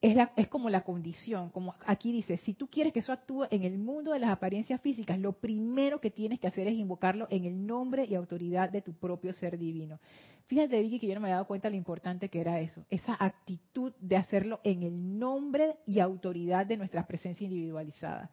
[0.00, 3.64] es, es, como la condición, como aquí dice, si tú quieres que eso actúe en
[3.64, 7.44] el mundo de las apariencias físicas, lo primero que tienes que hacer es invocarlo en
[7.44, 9.98] el nombre y autoridad de tu propio ser divino.
[10.50, 12.84] Fíjate, Vicky, que yo no me había dado cuenta de lo importante que era eso,
[12.90, 18.32] esa actitud de hacerlo en el nombre y autoridad de nuestra presencia individualizada.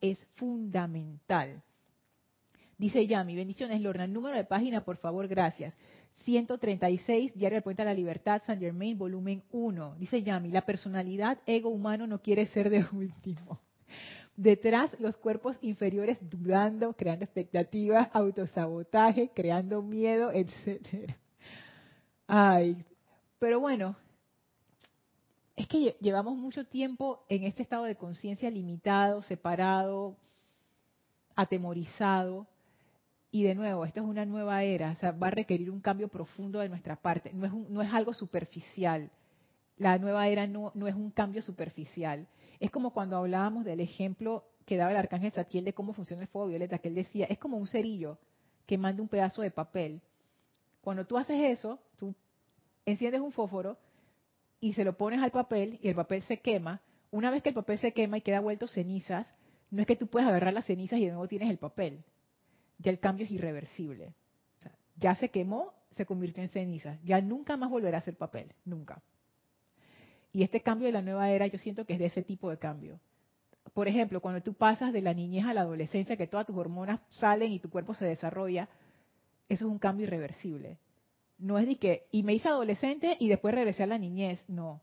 [0.00, 1.64] Es fundamental.
[2.78, 4.06] Dice Yami, bendiciones, Lorna.
[4.06, 5.76] Número de página, por favor, gracias.
[6.22, 9.96] 136, Diario del Puente a la Libertad, San Germain, volumen 1.
[9.98, 13.58] Dice Yami, la personalidad ego humano no quiere ser de último.
[14.36, 21.16] Detrás, los cuerpos inferiores dudando, creando expectativas, autosabotaje, creando miedo, etcétera.
[22.26, 22.84] Ay,
[23.38, 23.96] pero bueno,
[25.54, 30.16] es que llevamos mucho tiempo en este estado de conciencia limitado, separado,
[31.34, 32.46] atemorizado,
[33.30, 36.08] y de nuevo, esta es una nueva era, o sea, va a requerir un cambio
[36.08, 39.10] profundo de nuestra parte, no es, no es algo superficial.
[39.76, 42.26] La nueva era no, no es un cambio superficial.
[42.60, 46.28] Es como cuando hablábamos del ejemplo que daba el arcángel Satiel de cómo funciona el
[46.28, 48.18] fuego violeta, que él decía, es como un cerillo
[48.64, 50.00] que manda un pedazo de papel.
[50.86, 52.14] Cuando tú haces eso, tú
[52.84, 53.76] enciendes un fósforo
[54.60, 56.80] y se lo pones al papel y el papel se quema.
[57.10, 59.34] Una vez que el papel se quema y queda vuelto cenizas,
[59.72, 62.04] no es que tú puedas agarrar las cenizas y de nuevo tienes el papel
[62.78, 64.14] ya el cambio es irreversible.
[64.94, 66.98] ya se quemó, se convirtió en ceniza.
[67.02, 69.02] Ya nunca más volverá a ser papel, nunca.
[70.32, 72.58] Y este cambio de la nueva era yo siento que es de ese tipo de
[72.58, 73.00] cambio.
[73.74, 77.00] Por ejemplo, cuando tú pasas de la niñez a la adolescencia, que todas tus hormonas
[77.10, 78.68] salen y tu cuerpo se desarrolla,
[79.48, 80.78] eso es un cambio irreversible.
[81.38, 84.80] No es de que, y me hice adolescente y después regresé a la niñez, no.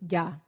[0.00, 0.42] Ya.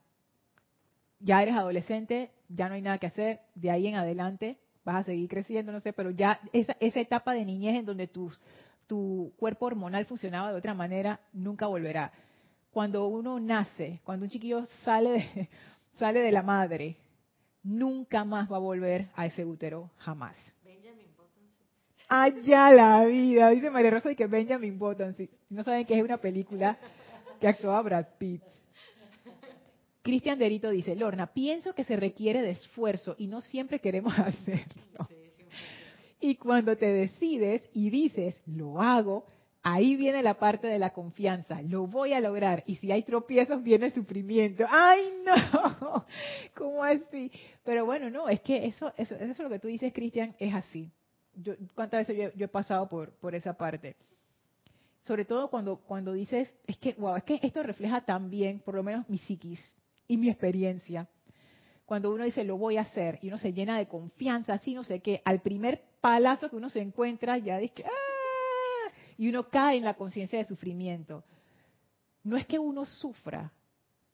[1.19, 5.03] Ya eres adolescente, ya no hay nada que hacer, de ahí en adelante vas a
[5.03, 8.31] seguir creciendo, no sé, pero ya esa, esa etapa de niñez en donde tu,
[9.37, 12.11] cuerpo hormonal funcionaba de otra manera, nunca volverá.
[12.71, 15.49] Cuando uno nace, cuando un chiquillo sale de,
[15.97, 16.97] sale de la madre,
[17.63, 20.35] nunca más va a volver a ese útero, jamás.
[22.15, 26.17] Allá la vida, dice María Rosa que Benjamin Button, si no saben que es una
[26.17, 26.77] película
[27.41, 28.43] que actuaba Brad Pitt.
[30.03, 35.07] Cristian Derito dice, Lorna, pienso que se requiere de esfuerzo y no siempre queremos hacerlo.
[36.19, 39.25] Y cuando te decides y dices, lo hago,
[39.63, 42.63] ahí viene la parte de la confianza, lo voy a lograr.
[42.67, 44.65] Y si hay tropiezos, viene el sufrimiento.
[44.69, 46.05] ¡Ay, no!
[46.55, 47.31] ¿Cómo así?
[47.63, 50.53] Pero bueno, no, es que eso, eso, eso es lo que tú dices, Cristian, es
[50.53, 50.91] así.
[51.35, 53.95] Yo, ¿Cuántas veces yo, he pasado por, por esa parte?
[55.01, 58.83] Sobre todo cuando, cuando dices, es que, wow, es que esto refleja también, por lo
[58.83, 59.59] menos mi psiquis,
[60.07, 61.07] y mi experiencia.
[61.85, 64.83] Cuando uno dice lo voy a hacer y uno se llena de confianza, así no
[64.83, 68.91] sé qué, al primer palazo que uno se encuentra ya dice ¡ah!
[69.17, 71.23] y uno cae en la conciencia de sufrimiento.
[72.23, 73.51] No es que uno sufra,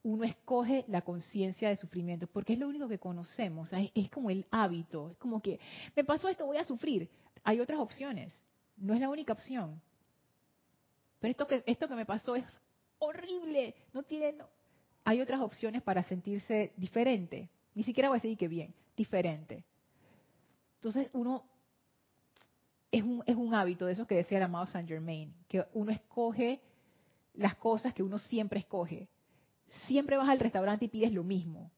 [0.03, 4.45] uno escoge la conciencia de sufrimiento, porque es lo único que conocemos, es, como el
[4.49, 5.59] hábito, es como que
[5.95, 7.09] me pasó esto, voy a sufrir.
[7.43, 8.33] Hay otras opciones,
[8.77, 9.81] no es la única opción.
[11.19, 12.45] Pero esto que, esto que me pasó es
[12.99, 14.35] horrible, no tiene...
[15.03, 19.63] Hay otras opciones para sentirse diferente, ni siquiera voy a decir que bien, diferente.
[20.75, 21.43] Entonces uno
[22.91, 25.91] es un, es un hábito de esos que decía el amado Saint Germain, que uno
[25.91, 26.61] escoge
[27.33, 29.07] las cosas que uno siempre escoge.
[29.88, 31.72] Siempre vas al restaurante y pides lo mismo.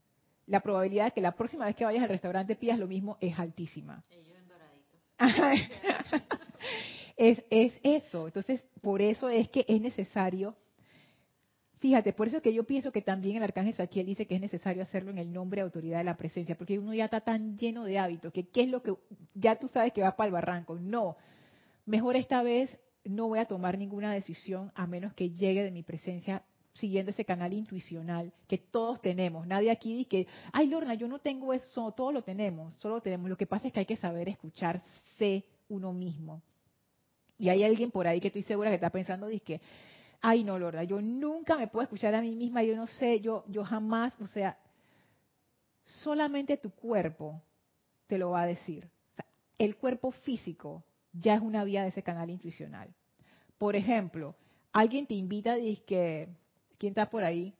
[0.47, 3.37] La probabilidad de que la próxima vez que vayas al restaurante pidas lo mismo es
[3.39, 4.03] altísima.
[7.17, 8.27] es, es eso.
[8.27, 10.55] Entonces, por eso es que es necesario
[11.81, 14.41] Fíjate, por eso es que yo pienso que también el arcángel Saquiel dice que es
[14.41, 17.57] necesario hacerlo en el nombre de autoridad de la presencia, porque uno ya está tan
[17.57, 18.93] lleno de hábitos, que qué es lo que
[19.33, 20.77] ya tú sabes que va para el barranco.
[20.77, 21.17] No,
[21.87, 22.69] mejor esta vez
[23.03, 27.25] no voy a tomar ninguna decisión a menos que llegue de mi presencia siguiendo ese
[27.25, 29.45] canal intuicional que todos tenemos.
[29.45, 33.01] Nadie aquí dice que, ay Lorna, yo no tengo eso, todos lo tenemos, solo lo
[33.01, 33.29] tenemos.
[33.29, 36.41] Lo que pasa es que hay que saber escucharse uno mismo.
[37.37, 39.61] Y hay alguien por ahí que estoy segura que está pensando, dice que,
[40.21, 43.43] ay no, Lorda, yo nunca me puedo escuchar a mí misma, yo no sé, yo,
[43.47, 44.57] yo jamás, o sea,
[45.83, 47.41] solamente tu cuerpo
[48.07, 48.89] te lo va a decir.
[49.57, 52.89] el cuerpo físico ya es una vía de ese canal intuicional.
[53.57, 54.35] Por ejemplo,
[54.71, 56.29] alguien te invita, dice que,
[56.81, 57.53] ¿quién está por ahí?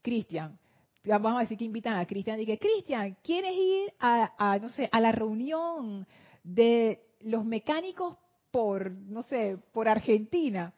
[0.00, 0.58] Cristian.
[1.04, 4.98] Vamos a decir que invitan a Cristian, dice, Cristian, ¿quieres ir a, no sé, a
[4.98, 6.06] la reunión
[6.42, 8.16] de los mecánicos
[8.50, 10.72] por, no sé, por Argentina?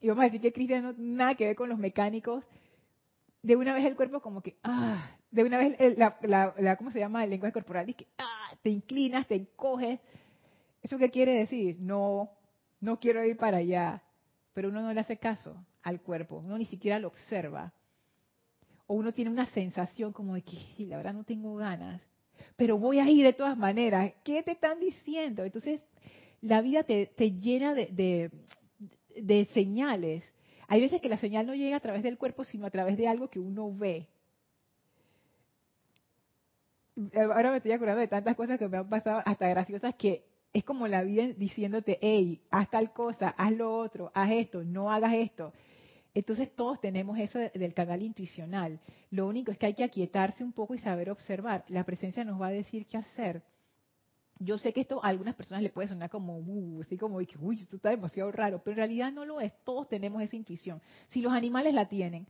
[0.00, 2.44] y vamos a decir que Cristian no nada que ver con los mecánicos,
[3.40, 6.16] de una vez el cuerpo como que, ah, de una vez la,
[6.56, 7.24] la, ¿cómo se llama?
[7.24, 9.98] El lenguaje corporal, dice que, ah, te inclinas, te encoges.
[10.82, 11.76] ¿Eso qué quiere decir?
[11.80, 12.30] No,
[12.80, 14.02] no quiero ir para allá.
[14.54, 17.72] Pero uno no le hace caso al cuerpo, uno ni siquiera lo observa.
[18.86, 22.02] O uno tiene una sensación como de que, la verdad no tengo ganas,
[22.56, 24.12] pero voy a ir de todas maneras.
[24.24, 25.44] ¿Qué te están diciendo?
[25.44, 25.80] Entonces,
[26.40, 28.30] la vida te, te llena de,
[29.16, 30.24] de señales.
[30.68, 33.08] Hay veces que la señal no llega a través del cuerpo, sino a través de
[33.08, 34.08] algo que uno ve.
[37.14, 40.64] Ahora me estoy acordando de tantas cosas que me han pasado, hasta graciosas, que es
[40.64, 45.14] como la vida diciéndote, hey, haz tal cosa, haz lo otro, haz esto, no hagas
[45.14, 45.52] esto.
[46.14, 48.80] Entonces todos tenemos eso del canal intuicional.
[49.10, 51.64] Lo único es que hay que aquietarse un poco y saber observar.
[51.68, 53.42] La presencia nos va a decir qué hacer
[54.44, 57.60] yo sé que esto a algunas personas le puede sonar como, uh, así como, uy,
[57.60, 60.80] esto está demasiado raro, pero en realidad no lo es, todos tenemos esa intuición.
[61.08, 62.26] Si los animales la tienen,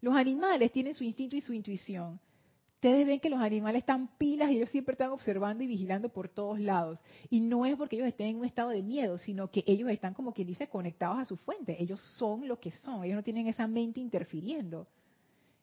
[0.00, 2.20] los animales tienen su instinto y su intuición.
[2.86, 6.28] Ustedes ven que los animales están pilas y ellos siempre están observando y vigilando por
[6.28, 7.02] todos lados.
[7.28, 10.14] Y no es porque ellos estén en un estado de miedo, sino que ellos están,
[10.14, 11.82] como quien dice, conectados a su fuente.
[11.82, 14.86] Ellos son lo que son, ellos no tienen esa mente interfiriendo.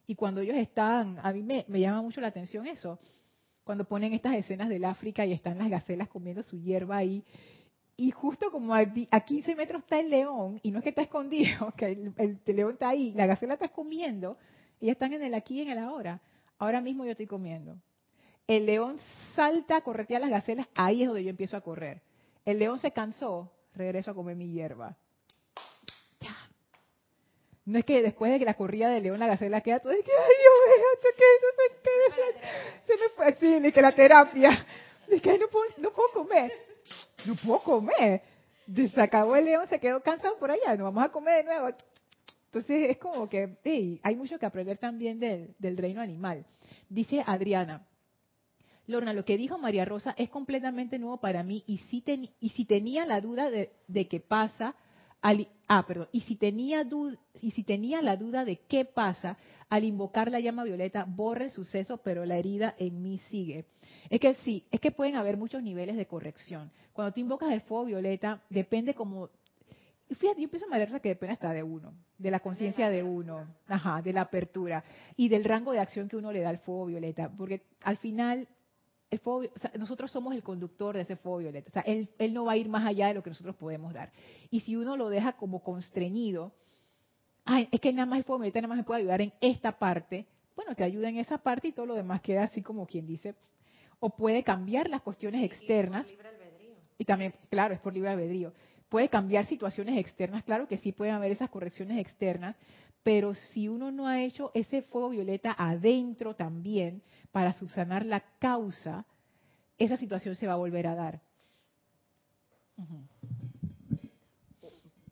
[0.05, 2.99] Y cuando ellos están, a mí me llama mucho la atención eso
[3.63, 7.23] cuando ponen estas escenas del África y están las gacelas comiendo su hierba ahí.
[7.95, 11.71] Y justo como a, 15 metros está el león, y no es que está escondido,
[11.77, 11.85] que
[12.17, 14.37] el, león está ahí, la gacela está comiendo,
[14.81, 16.19] ellas están en el aquí y en el ahora.
[16.63, 17.75] Ahora mismo yo estoy comiendo.
[18.47, 18.97] El león
[19.35, 22.01] salta, corretea las gacelas, ahí es donde yo empiezo a correr.
[22.45, 24.95] El león se cansó, regreso a comer mi hierba.
[27.65, 30.05] No es que después de que la corrida de león la gacela queda todo, es
[30.05, 32.41] que, ay qué,
[32.85, 34.65] se me fue así, ni que la terapia,
[35.09, 36.53] es que no puedo, no puedo comer,
[37.25, 38.21] no puedo comer.
[38.93, 41.75] Se acabó el león, se quedó cansado por allá, no vamos a comer de nuevo.
[42.53, 46.45] Entonces es como que, hey, hay mucho que aprender también del, del reino animal.
[46.87, 47.87] Dice Adriana,
[48.85, 52.49] Lorna, lo que dijo María Rosa es completamente nuevo para mí y si, ten, y
[52.49, 54.75] si tenía la duda de, qué pasa,
[55.19, 56.87] ah, perdón, y si, tenía
[57.41, 59.35] y si tenía la duda de qué pasa,
[59.67, 63.65] al invocar la llama violeta, borre el suceso, pero la herida en mí sigue.
[64.11, 66.71] Es que sí, es que pueden haber muchos niveles de corrección.
[66.91, 69.31] Cuando tú invocas el fuego violeta, depende como...
[70.09, 74.01] Fíjate, yo pienso, María que depende hasta de uno, de la conciencia de uno, ajá,
[74.01, 74.83] de la apertura
[75.15, 78.47] y del rango de acción que uno le da al fuego violeta, porque al final
[79.77, 81.69] nosotros somos el conductor de ese fuego violeta.
[81.69, 84.11] O sea, él, no va a ir más allá de lo que nosotros podemos dar.
[84.49, 86.53] Y si uno lo deja como constreñido,
[87.45, 89.77] ay, es que nada más el fuego violeta nada más me puede ayudar en esta
[89.77, 90.25] parte,
[90.55, 93.35] bueno, te ayuda en esa parte y todo lo demás queda así como quien dice,
[93.99, 96.07] o puede cambiar las cuestiones externas.
[96.09, 96.17] Y,
[96.99, 98.53] y también, claro, es por libre albedrío.
[98.93, 102.55] Puede cambiar situaciones externas, claro que sí pueden haber esas correcciones externas,
[103.01, 109.03] pero si uno no ha hecho ese fuego violeta adentro también para subsanar la causa,
[109.79, 111.21] esa situación se va a volver a dar.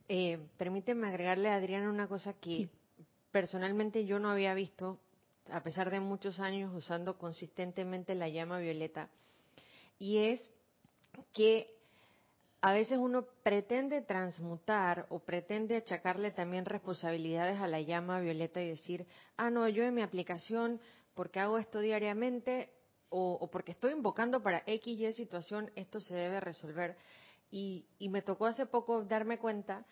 [0.07, 2.69] Eh, permíteme agregarle a Adriana una cosa que
[3.31, 4.99] personalmente yo no había visto,
[5.49, 9.09] a pesar de muchos años usando consistentemente la llama violeta,
[9.97, 10.51] y es
[11.33, 11.80] que
[12.61, 18.69] a veces uno pretende transmutar o pretende achacarle también responsabilidades a la llama violeta y
[18.69, 20.79] decir, ah, no, yo en mi aplicación,
[21.15, 22.69] porque hago esto diariamente
[23.09, 26.95] o, porque estoy invocando para X y situación, esto se debe resolver.
[27.49, 29.83] Y, y me tocó hace poco darme cuenta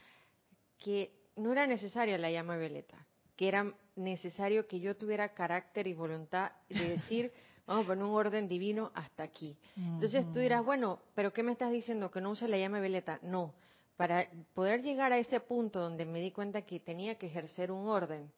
[0.78, 3.06] que no era necesaria la llama violeta,
[3.36, 7.34] que era necesario que yo tuviera carácter y voluntad de decir,
[7.70, 9.56] vamos a poner un orden divino hasta aquí.
[9.78, 12.10] Entonces tú dirás, bueno, pero ¿qué me estás diciendo?
[12.10, 13.20] Que no use la llama violeta.
[13.22, 13.54] No,
[13.96, 17.88] para poder llegar a ese punto donde me di cuenta que tenía que ejercer un
[17.88, 18.32] orden,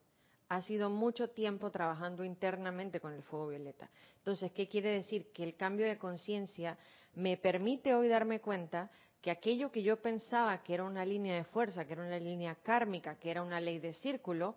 [0.50, 3.88] ha sido mucho tiempo trabajando internamente con el fuego violeta.
[4.18, 5.32] Entonces, ¿qué quiere decir?
[5.32, 6.76] Que el cambio de conciencia
[7.14, 8.90] me permite hoy darme cuenta
[9.22, 12.54] que aquello que yo pensaba que era una línea de fuerza, que era una línea
[12.56, 14.56] kármica, que era una ley de círculo,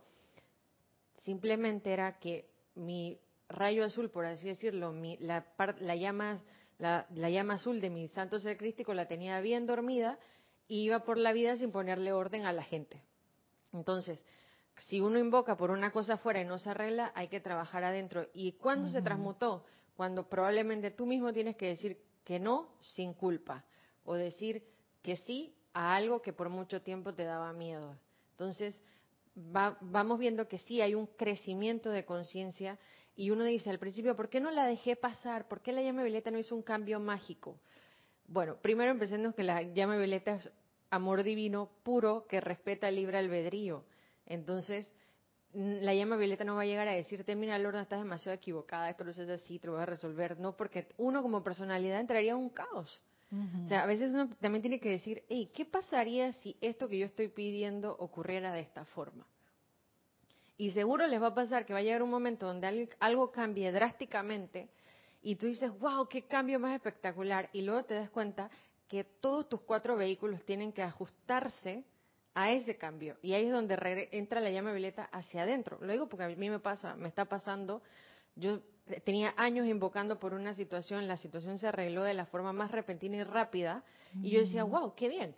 [1.21, 3.17] simplemente era que mi
[3.49, 6.41] rayo azul, por así decirlo, la, llama,
[6.77, 10.17] la, llama azul de mi santo ser crístico la tenía bien dormida
[10.67, 13.01] y iba por la vida sin ponerle orden a la gente.
[13.73, 14.23] Entonces,
[14.77, 18.27] si uno invoca por una cosa afuera y no se arregla, hay que trabajar adentro.
[18.33, 19.65] ¿Y cuándo se transmutó?
[19.95, 23.63] Cuando probablemente tú mismo tienes que decir que no sin culpa
[24.03, 24.63] o decir
[25.01, 27.97] que sí a algo que por mucho tiempo te daba miedo.
[28.31, 28.81] Entonces,
[29.35, 32.79] vamos viendo que sí hay un crecimiento de conciencia
[33.15, 35.47] y uno dice al principio, ¿por qué no la dejé pasar?
[35.47, 37.59] ¿Por qué la llama violeta no hizo un cambio mágico?
[38.27, 40.49] Bueno, primero empecemos que la llama violeta es
[40.89, 43.85] amor divino puro que respeta el libre albedrío.
[44.25, 44.91] Entonces,
[45.53, 49.05] la llama violeta no va a llegar a decirte, mira, Lorna, estás demasiado equivocada, esto
[49.05, 50.39] no es así, te lo voy a resolver.
[50.39, 53.01] No, porque uno como personalidad entraría en un caos.
[53.63, 56.97] O sea, a veces uno también tiene que decir, hey, ¿qué pasaría si esto que
[56.97, 59.25] yo estoy pidiendo ocurriera de esta forma?
[60.57, 63.71] Y seguro les va a pasar que va a llegar un momento donde algo cambie
[63.71, 64.69] drásticamente
[65.21, 67.49] y tú dices, wow, qué cambio más espectacular.
[67.51, 68.49] Y luego te das cuenta
[68.87, 71.83] que todos tus cuatro vehículos tienen que ajustarse
[72.35, 73.17] a ese cambio.
[73.21, 75.79] Y ahí es donde entra la llama violeta hacia adentro.
[75.81, 77.81] Lo digo porque a mí me pasa, me está pasando.
[78.35, 78.61] Yo
[79.03, 83.17] tenía años invocando por una situación, la situación se arregló de la forma más repentina
[83.17, 83.83] y rápida,
[84.21, 85.35] y yo decía, wow, qué bien.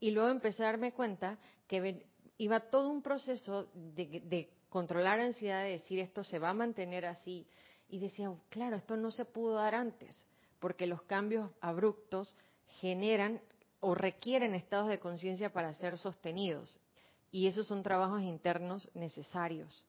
[0.00, 2.04] Y luego empecé a darme cuenta que
[2.36, 7.46] iba todo un proceso de, controlar ansiedad, de decir esto se va a mantener así,
[7.88, 10.24] y decía, claro, esto no se pudo dar antes,
[10.60, 12.34] porque los cambios abruptos
[12.80, 13.40] generan
[13.80, 16.78] o requieren estados de conciencia para ser sostenidos,
[17.32, 19.84] y esos son trabajos internos necesarios.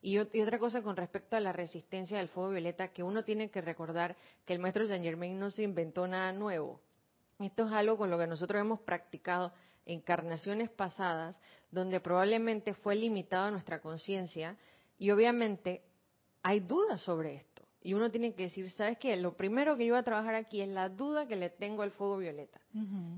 [0.00, 3.60] Y, otra cosa con respecto a la resistencia del fuego violeta, que uno tiene que
[3.60, 6.80] recordar que el maestro Saint Germain no se inventó nada nuevo.
[7.40, 9.52] Esto es algo con lo que nosotros hemos practicado
[9.88, 14.56] encarnaciones pasadas, donde probablemente fue limitada nuestra conciencia
[14.98, 15.82] y obviamente
[16.42, 17.62] hay dudas sobre esto.
[17.82, 19.16] Y uno tiene que decir, ¿sabes qué?
[19.16, 21.90] Lo primero que yo voy a trabajar aquí es la duda que le tengo al
[21.92, 22.60] fuego violeta.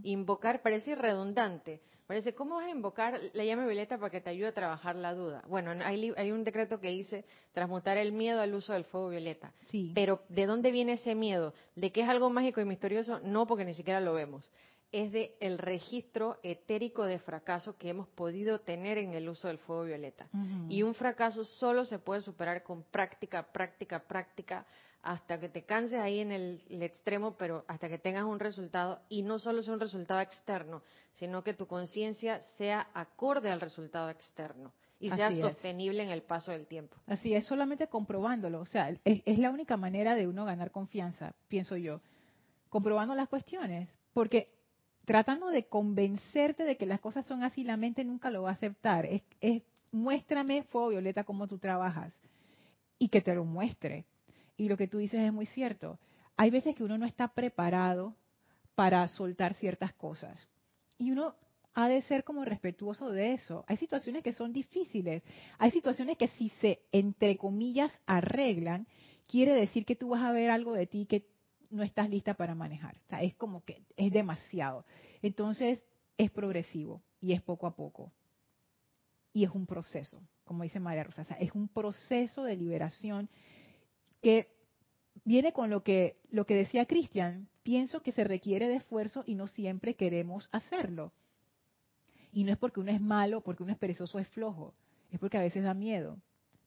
[0.02, 4.48] Invocar parece redundante, Parece, ¿cómo vas a invocar la llama violeta para que te ayude
[4.48, 5.44] a trabajar la duda?
[5.46, 9.52] Bueno, hay, hay un decreto que dice transmutar el miedo al uso del fuego violeta.
[9.66, 9.92] Sí.
[9.94, 11.54] Pero, ¿de dónde viene ese miedo?
[11.76, 13.20] ¿De qué es algo mágico y misterioso?
[13.20, 14.50] No, porque ni siquiera lo vemos.
[14.92, 19.58] Es de el registro etérico de fracaso que hemos podido tener en el uso del
[19.58, 20.28] fuego violeta.
[20.68, 24.66] Y un fracaso solo se puede superar con práctica, práctica, práctica
[25.02, 29.00] hasta que te canses ahí en el, extremo, pero hasta que tengas un resultado.
[29.08, 30.82] Y no solo sea un resultado externo,
[31.14, 36.52] sino que tu conciencia sea acorde al resultado externo y sea sostenible en el paso
[36.52, 36.96] del tiempo.
[37.06, 41.76] Así es, solamente comprobándolo, o sea, es, la única manera de uno ganar confianza, pienso
[41.78, 42.02] yo,
[42.68, 44.52] comprobando las cuestiones, porque
[45.10, 48.52] tratando de convencerte de que las cosas son así, la mente nunca lo va a
[48.52, 49.06] aceptar.
[49.06, 52.16] Es, muéstrame, fuego violeta, cómo tú trabajas
[52.96, 54.04] y que te lo muestre
[54.56, 55.98] y lo que tú dices es muy cierto.
[56.36, 58.14] Hay veces que uno no está preparado
[58.76, 60.48] para soltar ciertas cosas.
[60.96, 61.34] Y uno
[61.74, 63.64] ha de ser como respetuoso de eso.
[63.66, 65.24] Hay situaciones que son difíciles.
[65.58, 68.86] Hay situaciones que si se, entre comillas, arreglan,
[69.26, 71.26] quiere decir que tú vas a ver algo de ti que
[71.70, 72.96] no estás lista para manejar.
[72.96, 74.84] O sea, es como que es demasiado.
[75.22, 75.80] Entonces,
[76.18, 78.12] es progresivo y es poco a poco.
[79.32, 81.22] Y es un proceso, como dice María Rosa.
[81.22, 83.30] O sea, es un proceso de liberación
[84.20, 84.48] que
[85.24, 89.34] viene con lo que, lo que decía Cristian, pienso que se requiere de esfuerzo y
[89.34, 91.12] no siempre queremos hacerlo.
[92.32, 94.74] Y no es porque uno es malo, porque uno es perezoso, es flojo,
[95.10, 96.18] es porque a veces da miedo.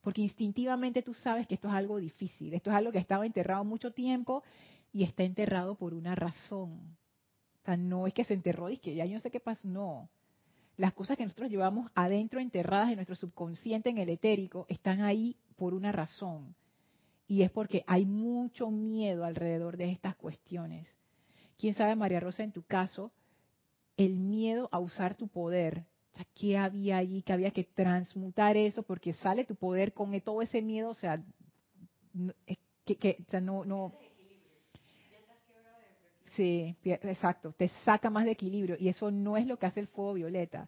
[0.01, 3.63] Porque instintivamente tú sabes que esto es algo difícil, esto es algo que estaba enterrado
[3.63, 4.43] mucho tiempo
[4.93, 6.95] y está enterrado por una razón.
[7.61, 9.67] O sea, no es que se enterró y que ya yo no sé qué pasó,
[9.67, 10.09] no.
[10.77, 15.35] Las cosas que nosotros llevamos adentro, enterradas en nuestro subconsciente, en el etérico, están ahí
[15.55, 16.55] por una razón.
[17.27, 20.87] Y es porque hay mucho miedo alrededor de estas cuestiones.
[21.57, 23.11] Quién sabe, María Rosa, en tu caso,
[23.97, 25.85] el miedo a usar tu poder.
[26.35, 27.23] ¿Qué había allí?
[27.23, 30.89] Que había que transmutar eso porque sale tu poder con todo ese miedo.
[30.89, 31.23] O sea,
[32.85, 33.93] que, que o sea, no, no.
[36.35, 37.53] Sí, exacto.
[37.53, 40.67] Te saca más de equilibrio y eso no es lo que hace el fuego violeta.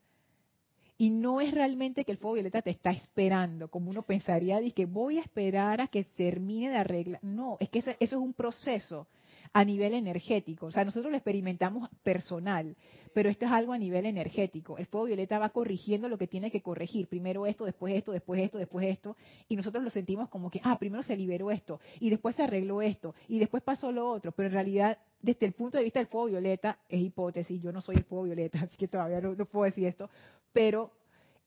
[0.98, 4.72] Y no es realmente que el fuego violeta te está esperando, como uno pensaría, de
[4.72, 7.20] que voy a esperar a que termine de arreglar.
[7.22, 9.08] No, es que eso, es un proceso
[9.56, 10.66] a nivel energético.
[10.66, 12.76] O sea, nosotros lo experimentamos personal,
[13.14, 14.78] pero esto es algo a nivel energético.
[14.78, 17.08] El fuego violeta va corrigiendo lo que tiene que corregir.
[17.08, 19.16] Primero esto, después esto, después esto, después esto.
[19.48, 22.82] Y nosotros lo sentimos como que, ah, primero se liberó esto, y después se arregló
[22.82, 24.34] esto, y después pasó lo otro.
[24.34, 27.62] Pero en realidad, desde el punto de vista del fuego violeta, es hipótesis.
[27.62, 30.10] Yo no soy el fuego violeta, así que todavía no, puedo decir esto.
[30.52, 30.92] Pero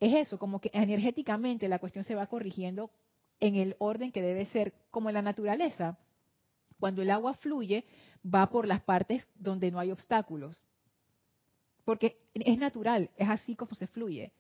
[0.01, 2.91] es eso, como que energéticamente la cuestión se va corrigiendo
[3.39, 5.99] en el orden que debe ser, como en la naturaleza
[6.79, 7.85] cuando el agua fluye,
[8.25, 10.63] va por las partes donde no hay obstáculos.
[11.85, 14.33] Porque es natural, es así como se fluye.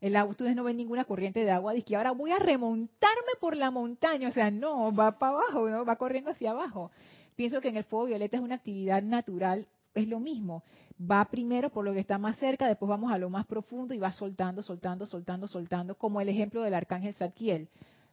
[0.00, 3.32] El agua, ustedes no ven ninguna corriente de agua, dice que ahora voy a remontarme
[3.40, 5.84] por la montaña, o sea, no, va para abajo, ¿no?
[5.84, 6.90] va corriendo hacia abajo.
[7.34, 10.62] Pienso que en el fuego violeta es una actividad natural, es lo mismo.
[11.00, 13.98] Va primero por lo que está más cerca, después vamos a lo más profundo y
[13.98, 17.68] va soltando, soltando, soltando, soltando, como el ejemplo del arcángel Zadkiel.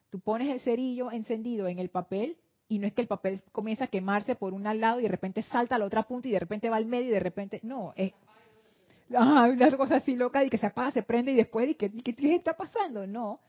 [0.09, 2.37] Tú pones el cerillo encendido en el papel
[2.73, 5.43] y no es que el papel comienza a quemarse por un lado y de repente
[5.43, 7.93] salta a la otra punta y de repente va al medio y de repente, no,
[7.95, 8.13] es
[9.09, 12.35] una cosa así loca y que se apaga, se prende y después, ¿y qué, qué
[12.35, 13.05] está pasando?
[13.05, 13.41] No,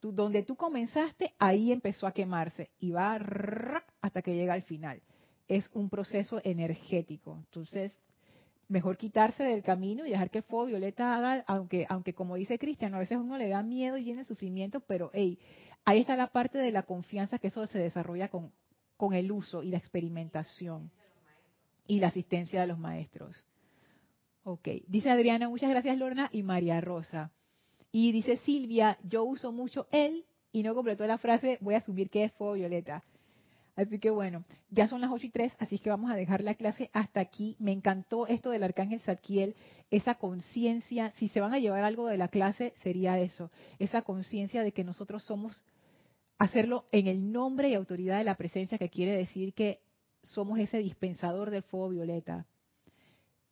[0.00, 3.20] tú, donde tú comenzaste, ahí empezó a quemarse y va
[4.00, 5.00] hasta que llega al final.
[5.46, 7.36] Es un proceso energético.
[7.36, 7.96] Entonces,
[8.66, 12.58] mejor quitarse del camino y dejar que el fuego violeta haga, aunque, aunque como dice
[12.58, 15.38] Cristian, a veces uno le da miedo y viene sufrimiento, pero hey,
[15.84, 18.52] ahí está la parte de la confianza que eso se desarrolla con,
[19.02, 20.92] con el uso y la experimentación
[21.88, 23.44] y la asistencia de los maestros.
[24.44, 27.32] Ok, dice Adriana, muchas gracias Lorna y María Rosa.
[27.90, 32.10] Y dice Silvia, yo uso mucho él y no completó la frase, voy a asumir
[32.10, 33.02] que es fuego violeta.
[33.74, 36.54] Así que bueno, ya son las 8 y 3, así que vamos a dejar la
[36.54, 37.56] clase hasta aquí.
[37.58, 39.56] Me encantó esto del arcángel Zadkiel,
[39.90, 43.50] esa conciencia, si se van a llevar algo de la clase, sería eso,
[43.80, 45.60] esa conciencia de que nosotros somos
[46.42, 49.80] hacerlo en el nombre y autoridad de la presencia, que quiere decir que
[50.24, 52.46] somos ese dispensador del fuego violeta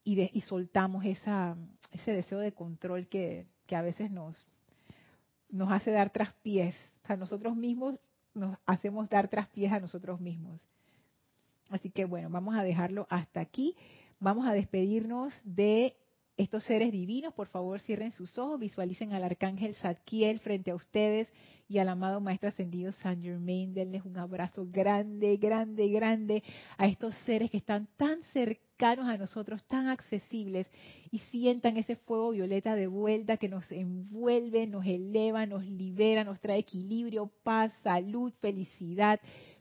[0.02, 1.56] y, y soltamos esa,
[1.92, 4.44] ese deseo de control que, que a veces nos,
[5.48, 6.74] nos hace dar traspiés.
[7.04, 7.94] O sea, nosotros mismos
[8.34, 10.60] nos hacemos dar traspiés a nosotros mismos.
[11.68, 13.76] Así que bueno, vamos a dejarlo hasta aquí.
[14.18, 15.96] Vamos a despedirnos de
[16.36, 21.30] estos seres divinos, por favor cierren sus ojos, visualicen al arcángel Zadkiel frente a ustedes
[21.68, 23.74] y al amado Maestro Ascendido San Germain.
[23.74, 26.42] Denles un abrazo grande, grande, grande
[26.78, 30.66] a estos seres que están tan cercanos a nosotros, tan accesibles
[31.10, 36.40] y sientan ese fuego violeta de vuelta que nos envuelve, nos eleva, nos libera, nos
[36.40, 39.20] trae equilibrio, paz, salud, felicidad,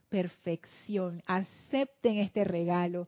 [0.09, 1.22] perfección.
[1.26, 3.07] Acepten este regalo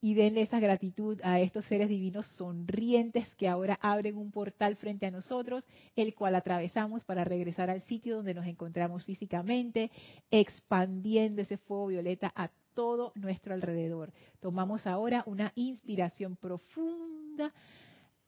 [0.00, 5.06] y denle esa gratitud a estos seres divinos sonrientes que ahora abren un portal frente
[5.06, 9.90] a nosotros, el cual atravesamos para regresar al sitio donde nos encontramos físicamente,
[10.30, 14.12] expandiendo ese fuego violeta a todo nuestro alrededor.
[14.40, 17.52] Tomamos ahora una inspiración profunda,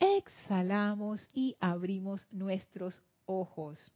[0.01, 3.93] exhalamos y abrimos nuestros ojos.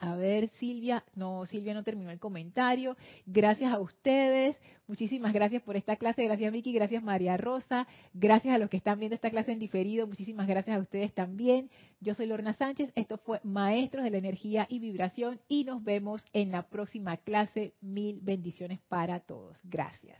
[0.00, 2.96] A ver, Silvia, no, Silvia no terminó el comentario.
[3.26, 8.58] Gracias a ustedes, muchísimas gracias por esta clase, gracias Vicky, gracias María Rosa, gracias a
[8.58, 11.70] los que están viendo esta clase en diferido, muchísimas gracias a ustedes también.
[12.00, 16.24] Yo soy Lorna Sánchez, esto fue Maestros de la Energía y Vibración y nos vemos
[16.32, 17.74] en la próxima clase.
[17.82, 19.60] Mil bendiciones para todos.
[19.64, 20.18] Gracias.